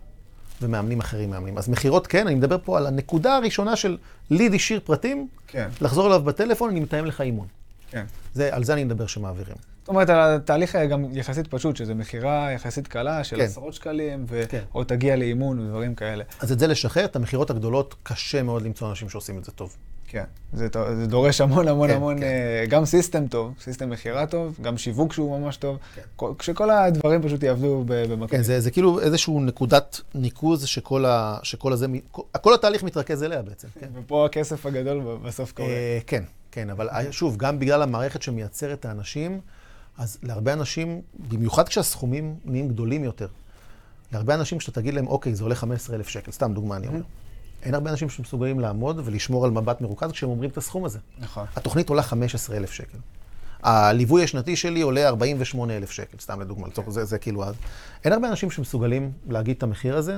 [0.61, 1.57] ומאמנים אחרים מאמנים.
[1.57, 3.97] אז מכירות כן, אני מדבר פה על הנקודה הראשונה של
[4.29, 7.47] lead השאיר פרטים, כן, לחזור אליו בטלפון, אני מתאם לך אימון.
[7.91, 8.05] כן.
[8.33, 9.55] זה, על זה אני מדבר שמעבירים.
[9.81, 13.41] זאת אומרת, התהליך היה גם יחסית פשוט, שזה מכירה יחסית קלה של כן.
[13.43, 14.61] עשרות שקלים, ו- כן.
[14.75, 16.23] או תגיע לאימון ודברים כאלה.
[16.39, 19.75] אז את זה לשחרר, את המכירות הגדולות, קשה מאוד למצוא אנשים שעושים את זה טוב.
[20.09, 20.23] כן,
[20.53, 22.23] זה, זה דורש המון המון כן, המון, כן.
[22.23, 26.01] אה, גם system טוב, system מכירה טוב, גם שיווק שהוא ממש טוב, כן.
[26.15, 28.27] כל- כשכל הדברים פשוט יעבדו במקום.
[28.27, 31.87] כן, זה, זה כאילו איזשהו נקודת ניקוז שכל, ה, שכל הזה,
[32.41, 33.67] כל, התהליך מתרכז אליה בעצם.
[33.79, 35.69] כן, ופה הכסף הגדול בסוף קורה.
[35.69, 36.23] אה, כן,
[36.57, 39.41] כן, אבל שוב, גם בגלל המערכת שמייצרת את האנשים,
[39.97, 43.27] אז להרבה אנשים, במיוחד כשהסכומים נהיים גדולים יותר,
[44.11, 47.01] להרבה אנשים שאתה תגיד להם, אוקיי, זה עולה 15,000 שקל, סתם דוגמה אני אומר.
[47.63, 50.99] אין הרבה אנשים שמסוגלים לעמוד ולשמור על מבט מרוכז כשהם אומרים את הסכום הזה.
[51.19, 51.45] נכון.
[51.55, 52.97] התוכנית עולה 15,000 שקל.
[53.63, 57.43] הליווי השנתי שלי עולה 48,000 שקל, סתם לדוגמה, לצורך זה, זה כאילו...
[57.43, 57.55] אז
[58.05, 60.17] אין הרבה אנשים שמסוגלים להגיד את המחיר הזה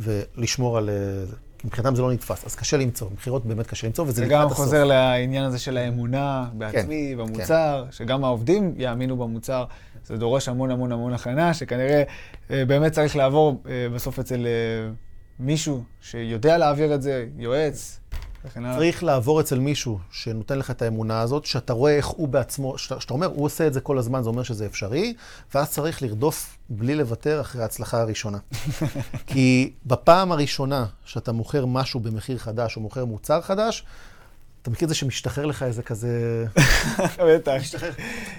[0.00, 0.88] ולשמור על...
[0.88, 1.36] אה, זה.
[1.64, 4.46] מבחינתם זה לא נתפס, אז קשה למצוא, מכירות באמת קשה למצוא, וזה זה לקראת גם
[4.46, 4.58] הסוף.
[4.58, 9.64] חוזר לעניין הזה של האמונה בעצמי, כן, במוצר, שגם העובדים יאמינו במוצר.
[10.04, 12.02] זה דורש המון המון המון הכנה, שכנראה
[12.50, 14.90] אה, באמת צריך לעבור אה, בסוף אצל אה,
[15.40, 18.00] מישהו שיודע להעביר את זה, יועץ.
[18.76, 23.14] צריך לעבור אצל מישהו שנותן לך את האמונה הזאת, שאתה רואה איך הוא בעצמו, שאתה,
[23.14, 25.14] אומר, הוא עושה את זה כל הזמן, זה אומר שזה אפשרי,
[25.54, 28.38] ואז צריך לרדוף בלי לוותר אחרי ההצלחה הראשונה.
[29.26, 33.84] כי בפעם הראשונה שאתה מוכר משהו במחיר חדש או מוכר מוצר חדש,
[34.62, 36.44] אתה מכיר את זה שמשתחרר לך איזה כזה...
[37.34, 37.52] בטח.
[37.60, 37.92] משתחרר.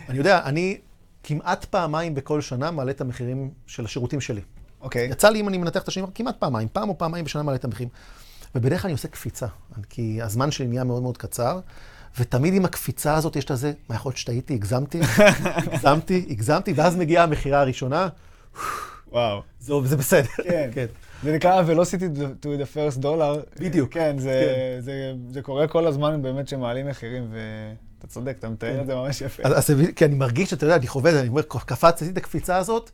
[0.09, 0.77] אני יודע, אני
[1.23, 4.41] כמעט פעמיים בכל שנה מעלה את המחירים של השירותים שלי.
[4.81, 5.07] אוקיי.
[5.09, 7.65] יצא לי, אם אני מנתח את השנים, כמעט פעמיים, פעם או פעמיים בשנה מעלה את
[7.65, 7.89] המחירים.
[8.55, 9.47] ובדרך כלל אני עושה קפיצה,
[9.89, 11.59] כי הזמן שלי נהיה מאוד מאוד קצר,
[12.19, 14.99] ותמיד עם הקפיצה הזאת יש את הזה, מה יכול להיות שטעיתי, הגזמתי,
[15.73, 18.07] הגזמתי, הגזמתי, ואז מגיעה המכירה הראשונה,
[19.12, 19.41] וואו.
[19.59, 20.27] זה, זה בסדר.
[20.43, 20.69] כן.
[20.73, 20.85] כן.
[21.23, 23.59] זה נקרא velocity to the first dollar.
[23.59, 23.93] בדיוק.
[23.93, 24.29] כן, זה,
[24.75, 24.81] כן.
[24.81, 29.21] זה, זה קורה כל הזמן באמת שמעלים מחירים, ואתה צודק, אתה מתאר את זה ממש
[29.21, 29.43] יפה.
[29.45, 32.17] אז, אז כי אני מרגיש, אתה יודע, אני חווה את זה, אני אומר, קפצתי את
[32.17, 32.91] הקפיצה הזאת,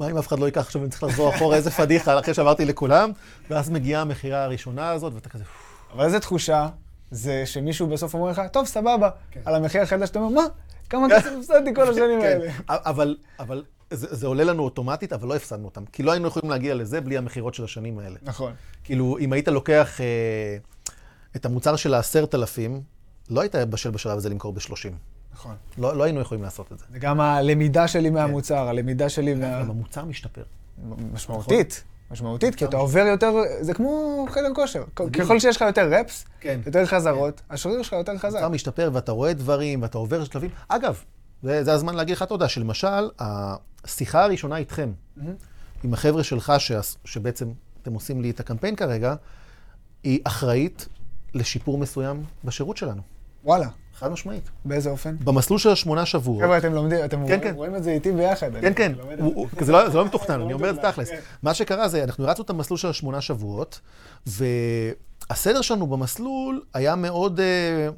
[0.00, 2.64] מה אם אף אחד לא ייקח עכשיו, אני צריך לחזור אחורה, איזה פדיחה, אחרי שעברתי
[2.64, 3.10] לכולם,
[3.50, 5.44] ואז מגיעה המכירה הראשונה הזאת, ואתה כזה,
[5.92, 6.68] אבל איזה תחושה
[7.10, 9.10] זה שמישהו בסוף אומר לך, טוב, סבבה,
[9.44, 10.46] על המחיר החדש, אתה אומר, מה?
[10.90, 12.52] כמה כסף הפסדתי כל השנים כן, האלה?
[12.68, 15.84] אבל, אבל זה, זה עולה לנו אוטומטית, אבל לא הפסדנו אותם.
[15.84, 18.16] כי לא היינו יכולים להגיע לזה בלי המכירות של השנים האלה.
[18.22, 18.52] נכון.
[18.84, 20.56] כאילו, אם היית לוקח אה,
[21.36, 22.82] את המוצר של העשרת אלפים,
[23.30, 24.92] לא היית בשל בשלב הזה למכור ב-30.
[25.36, 25.54] נכון.
[25.78, 26.84] לא, לא היינו יכולים לעשות את זה.
[26.92, 29.60] זה גם הלמידה שלי מהמוצר, הלמידה שלי מה...
[29.60, 30.42] גם המוצר משתפר.
[31.12, 31.84] משמעותית.
[32.10, 34.84] משמעותית, כי אתה עובר יותר, זה כמו חדר כושר.
[35.12, 36.60] ככל שיש לך יותר רפס, כן.
[36.66, 38.26] יותר חזרות, השריר שלך יותר חזק.
[38.26, 40.50] המוצר משתפר ואתה רואה דברים ואתה עובר שלבים.
[40.68, 41.02] אגב,
[41.42, 44.92] זה, הזמן להגיד לך תודה, שלמשל, השיחה הראשונה איתכם,
[45.84, 46.52] עם החבר'ה שלך,
[47.04, 47.48] שבעצם
[47.82, 49.14] אתם עושים לי את הקמפיין כרגע,
[50.02, 50.88] היא אחראית
[51.34, 53.02] לשיפור מסוים בשירות שלנו.
[53.46, 54.50] וואלה, חד משמעית.
[54.64, 55.16] באיזה אופן?
[55.24, 56.42] במסלול של השמונה שבועות.
[56.42, 57.54] חבר'ה, אתם לומדים, אתם כן, כן.
[57.54, 58.50] רואים את זה איתי ביחד.
[58.60, 59.22] כן, כן, הוא- זה.
[59.22, 61.10] הוא- זה לא- זה לא מתוכנן, אני אומר את זה מתוכנן, תכלס.
[61.10, 61.20] כן.
[61.42, 63.80] מה שקרה זה, אנחנו הרצנו את המסלול של השמונה שבועות,
[64.26, 67.88] והסדר שלנו במסלול היה מאוד, אה,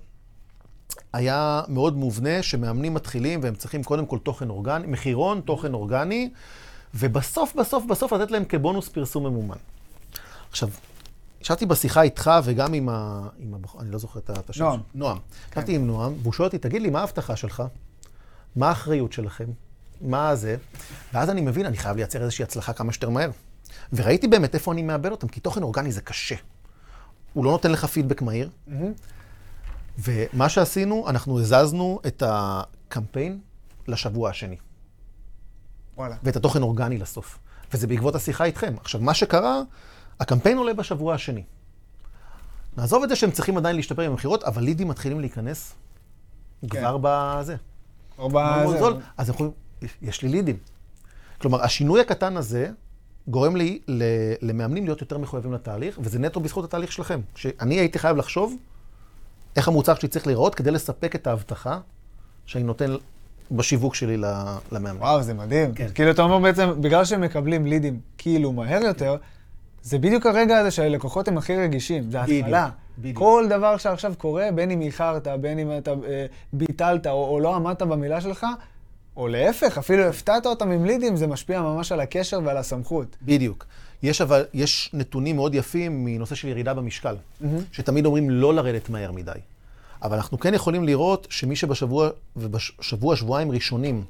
[1.12, 6.30] היה מאוד מובנה, שמאמנים מתחילים והם צריכים קודם כל תוכן אורגני, מחירון, תוכן אורגני,
[6.94, 9.56] ובסוף, בסוף, בסוף לתת להם כבונוס פרסום ממומן.
[10.50, 10.68] עכשיו,
[11.40, 13.28] ישבתי בשיחה איתך וגם עם ה...
[13.38, 14.64] עם הבחור, אני לא זוכר את השם.
[14.64, 14.80] נועם.
[14.94, 15.18] נועם.
[15.52, 17.62] ישבתי עם נועם, והוא שואל אותי, תגיד לי, מה ההבטחה שלך?
[18.56, 19.46] מה האחריות שלכם?
[20.00, 20.56] מה זה?
[21.12, 23.30] ואז אני מבין, אני חייב לייצר איזושהי הצלחה כמה שיותר מהר.
[23.92, 26.36] וראיתי באמת איפה אני מאבד אותם, כי תוכן אורגני זה קשה.
[27.32, 28.50] הוא לא נותן לך פידבק מהיר.
[28.66, 28.92] מהמם.
[29.98, 33.40] ומה שעשינו, אנחנו הזזנו את הקמפיין
[33.88, 34.56] לשבוע השני,
[35.96, 36.16] וואלה.
[36.22, 37.38] ואת התוכן אורגני לסוף.
[37.72, 38.74] וזה בעקבות השיחה איתכם.
[38.80, 39.62] עכשיו, מה שקרה,
[40.20, 41.42] הקמפיין עולה בשבוע השני.
[42.76, 45.74] נעזוב את זה שהם צריכים עדיין להשתפר עם המכירות, אבל לידים מתחילים להיכנס
[46.70, 47.56] כבר בזה.
[48.18, 48.78] או בזה.
[49.16, 49.52] אז אנחנו,
[50.02, 50.56] יש לי לידים.
[51.40, 52.70] כלומר, השינוי הקטן הזה
[53.28, 53.78] גורם לי
[54.42, 57.20] למאמנים להיות יותר מחויבים לתהליך, וזה נטו בזכות התהליך שלכם.
[57.34, 58.56] שאני הייתי חייב לחשוב
[59.56, 61.80] איך המוצר שלי צריך להיראות כדי לספק את ההבטחה
[62.46, 62.94] שאני נותן
[63.50, 64.24] בשיווק שלי ל-
[64.72, 64.98] למאמן.
[65.00, 65.74] וואו, זה מדהים.
[65.74, 65.88] כן.
[65.94, 69.16] כאילו, אתה אומר בעצם, בגלל שהם מקבלים לידים כאילו מהר יותר,
[69.82, 72.68] זה בדיוק הרגע הזה שהלקוחות הם הכי רגישים, זה התחלה.
[72.98, 73.18] בדיוק.
[73.18, 77.54] כל דבר שעכשיו קורה, בין אם איחרת, בין אם אתה אה, ביטלת או, או לא
[77.54, 78.46] עמדת במילה שלך,
[79.16, 83.16] או להפך, אפילו הפתעת אותם עם לידים, זה משפיע ממש על הקשר ועל הסמכות.
[83.22, 83.66] בדיוק.
[84.02, 87.16] יש אבל, יש נתונים מאוד יפים מנושא של ירידה במשקל,
[87.72, 89.32] שתמיד אומרים לא לרדת מהר מדי.
[90.02, 94.04] אבל אנחנו כן יכולים לראות שמי שבשבוע, ובשבוע, שבועיים ראשונים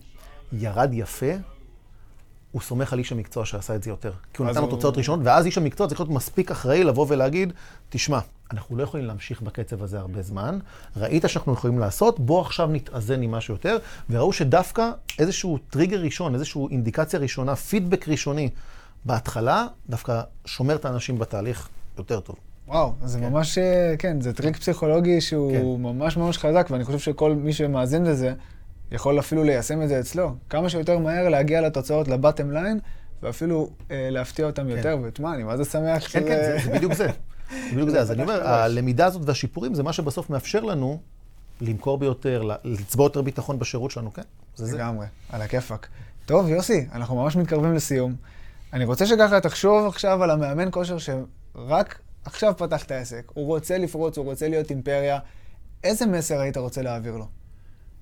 [0.53, 1.33] ירד יפה,
[2.53, 4.13] הוא סומך על איש המקצוע שעשה את זה יותר.
[4.35, 7.07] כי הוא נתן לו הוא- תוצאות ראשונות, ואז איש המקצוע צריך להיות מספיק אחראי לבוא
[7.09, 7.53] ולהגיד,
[7.91, 8.19] תשמע,
[8.53, 10.59] אנחנו לא יכולים להמשיך בקצב הזה הרבה זמן,
[10.97, 13.77] ראית שאנחנו יכולים לעשות, בוא עכשיו נתאזן עם משהו יותר,
[14.11, 18.49] וראו שדווקא איזשהו טריגר ראשון, איזושהי אינדיקציה ראשונה, פידבק ראשוני
[19.05, 22.37] בהתחלה, דווקא שומר את האנשים בתהליך יותר טוב.
[22.69, 25.83] וואו, זה ממש, אה, כן, זה טריק פסיכולוגי שהוא כן.
[25.83, 28.35] ממש ממש חזק, ואני חושב שכל מי שמאזין לזה,
[28.93, 30.35] יכול אפילו ליישם את זה אצלו.
[30.51, 32.81] כמה שיותר מהר להגיע לתוצאות, ל bottom line,
[33.23, 34.97] ואפילו אה, להפתיע אותם יותר.
[35.03, 37.07] ותשמע, אני מה זה שמח כן, כן, זה, זה בדיוק זה.
[37.71, 38.01] זה בדיוק זה.
[38.01, 38.47] אז אני אומר, חדש.
[38.65, 41.01] הלמידה הזאת והשיפורים זה מה שבסוף מאפשר לנו
[41.61, 44.23] למכור ביותר, לצבור יותר ביטחון בשירות שלנו, כן?
[44.57, 44.77] זה זה.
[44.77, 45.89] לגמרי, על הכיפאק.
[46.27, 48.15] טוב, יוסי, אנחנו ממש מתקרבים לסיום.
[48.73, 53.23] אני רוצה שככה תחשוב עכשיו על המאמן כושר שרק עכשיו פתח את העסק.
[53.35, 55.19] הוא רוצה לפרוץ, הוא רוצה להיות אימפריה.
[55.85, 57.27] איזה מסר היית רוצה להעביר לו?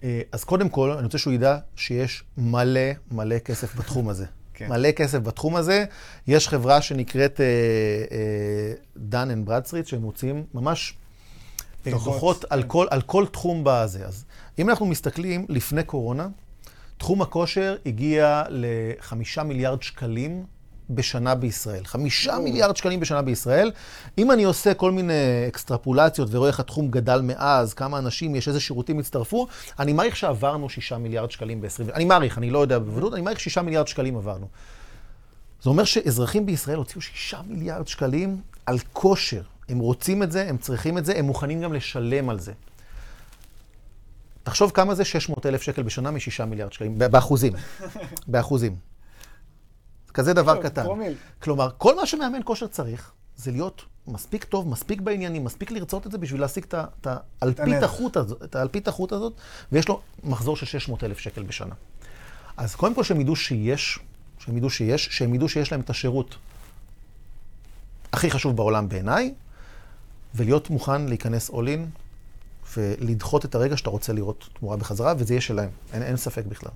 [0.05, 2.81] אה, אז קודם כל, אני רוצה שהוא ידע שיש מלא
[3.11, 4.27] מלא כסף בתחום הזה.
[4.55, 4.69] כן.
[4.69, 5.85] מלא כסף בתחום הזה.
[6.27, 7.41] יש חברה שנקראת
[8.97, 10.95] Dun and Bradstreet, שהם מוציאים ממש
[11.87, 12.69] אה, דוחות, דוחות על כן.
[12.69, 14.07] כל- על כל תחום בזה.
[14.07, 14.25] אז
[14.59, 16.29] אם אנחנו מסתכלים לפני קורונה,
[16.99, 20.45] תחום הכושר הגיע לחמישה מיליארד שקלים
[20.91, 21.85] בשנה בישראל.
[21.85, 23.71] חמישה מיליארד שקלים בשנה בישראל.
[24.19, 25.13] אם אני עושה כל מיני
[25.49, 29.47] אקסטרפולציות ורואה איך התחום גדל מאז, כמה אנשים יש, איזה שירותים הצטרפו,
[29.79, 31.95] אני מעריך שעברנו שישה מיליארד שקלים ב-20...
[31.95, 34.47] אני מעריך, אני לא יודע בוודאות, אני מעריך שישה מיליארד שקלים עברנו.
[35.63, 39.43] זה אומר שאזרחים בישראל הוציאו שישה מיליארד שקלים על כושר.
[39.69, 42.53] הם רוצים את זה, הם צריכים את זה, הם מוכנים גם לשלם על זה.
[44.43, 47.53] תחשוב כמה זה 600 אלף שקל בשנה מ-6 מיליארד שקלים, באחוזים.
[48.29, 48.77] באחוזים.
[50.17, 50.85] כזה דבר קטן.
[50.85, 51.15] פרומיל.
[51.43, 56.13] כלומר, כל מה שמאמן כושר צריך, זה להיות מספיק טוב, מספיק בעניינים, מספיק לרצות את
[56.13, 57.07] זה בשביל להשיג את
[58.55, 59.33] האלפית החוט הזאת,
[59.73, 61.75] ויש לו מחזור של 600 אלף שקל בשנה.
[62.57, 63.99] אז קודם כל שהם ידעו שיש,
[64.39, 66.35] שהם ידעו שיש, שהם ידעו שיש להם את השירות
[68.13, 69.35] הכי חשוב בעולם בעיניי,
[70.35, 72.01] ולהיות מוכן להיכנס all in
[72.77, 76.73] ולדחות את הרגע שאתה רוצה לראות תמורה בחזרה, וזה יהיה שלהם, אין, אין ספק בכלל,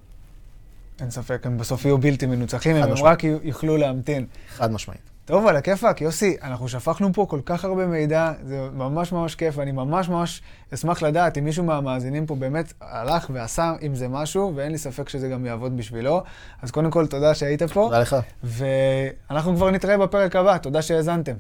[1.01, 3.13] אין ספק, הם בסוף יהיו בלתי מנוצחים, אם הם משמעית.
[3.13, 4.27] רק יוכלו להמתין.
[4.49, 5.01] חד משמעית.
[5.25, 9.55] טוב, על הכיפאק, יוסי, אנחנו שפכנו פה כל כך הרבה מידע, זה ממש ממש כיף,
[9.59, 10.43] ואני ממש ממש
[10.75, 15.09] אשמח לדעת אם מישהו מהמאזינים פה באמת הלך ועשה עם זה משהו, ואין לי ספק
[15.09, 16.23] שזה גם יעבוד בשבילו.
[16.63, 18.17] אז קודם כל, תודה שהיית פה, תודה לך.
[18.45, 21.35] ואנחנו כבר נתראה בפרק הבא, תודה שהאזנתם.